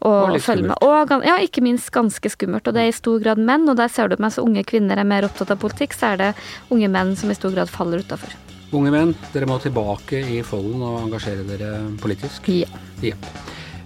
og, 0.00 0.30
og 0.32 0.40
følge 0.40 0.70
med. 0.70 0.78
Og 0.80 1.26
ja, 1.26 1.36
ikke 1.44 1.62
minst 1.64 1.90
ganske 1.92 2.32
skummelt. 2.32 2.68
Og 2.68 2.76
det 2.76 2.86
er 2.86 2.92
i 2.92 2.96
stor 2.96 3.20
grad 3.20 3.40
menn, 3.40 3.68
og 3.68 3.76
der 3.80 3.90
ser 3.92 4.08
du 4.08 4.16
mens 4.20 4.40
unge 4.40 4.64
kvinner 4.68 5.00
er 5.00 5.08
mer 5.08 5.26
opptatt 5.28 5.52
av 5.52 5.60
politikk, 5.60 5.96
så 5.96 6.14
er 6.14 6.22
det 6.22 6.30
unge 6.72 6.88
menn 6.92 7.12
som 7.20 7.32
i 7.32 7.36
stor 7.36 7.52
grad 7.52 7.68
faller 7.72 8.00
utafor. 8.00 8.32
Unge 8.76 8.92
menn, 8.94 9.12
dere 9.34 9.48
må 9.50 9.58
tilbake 9.60 10.22
i 10.30 10.40
folden 10.46 10.80
og 10.86 11.02
engasjere 11.02 11.44
dere 11.48 11.72
politisk. 12.00 12.48
Ja. 12.54 12.70
ja. 13.04 13.16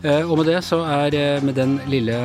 Eh, 0.05 0.21
og 0.29 0.37
med 0.37 0.51
det 0.53 0.59
så 0.67 0.83
er 0.85 1.14
eh, 1.17 1.40
med 1.40 1.57
den 1.57 1.79
lille 1.88 2.17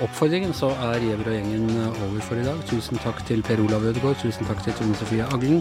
oppfordringen 0.00 0.54
så 0.56 0.70
er 0.88 1.02
Gjever 1.04 1.28
og 1.28 1.34
gjengen 1.36 1.66
eh, 1.68 1.98
over 2.06 2.22
for 2.24 2.40
i 2.40 2.46
dag. 2.46 2.62
Tusen 2.70 3.00
takk 3.02 3.20
til 3.28 3.42
Per 3.44 3.60
Olav 3.60 3.84
Ødegaard, 3.84 4.16
tusen 4.22 4.48
takk 4.48 4.62
til 4.64 4.72
Tone 4.78 4.96
Sofie 4.96 5.26
Aglen. 5.36 5.60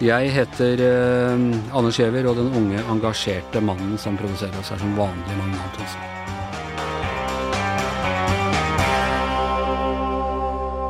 Jeg 0.00 0.32
heter 0.32 0.80
Anders 1.76 1.98
Gjever, 2.00 2.24
og 2.30 2.38
den 2.40 2.48
unge, 2.56 2.80
engasjerte 2.88 3.60
mannen 3.60 3.98
som 4.00 4.16
produserer 4.16 4.56
oss, 4.62 4.72
er 4.72 4.80
som 4.80 4.96
vanlig 4.96 5.36
Magne 5.36 5.60
Antonsen. 5.60 6.08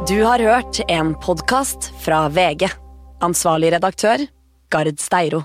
Du 0.07 0.23
har 0.23 0.39
hørt 0.39 0.79
en 0.87 1.17
podkast 1.19 1.91
fra 2.05 2.29
VG. 2.31 2.71
Ansvarlig 3.27 3.75
redaktør 3.75 4.29
Gard 4.71 5.03
Steiro. 5.03 5.43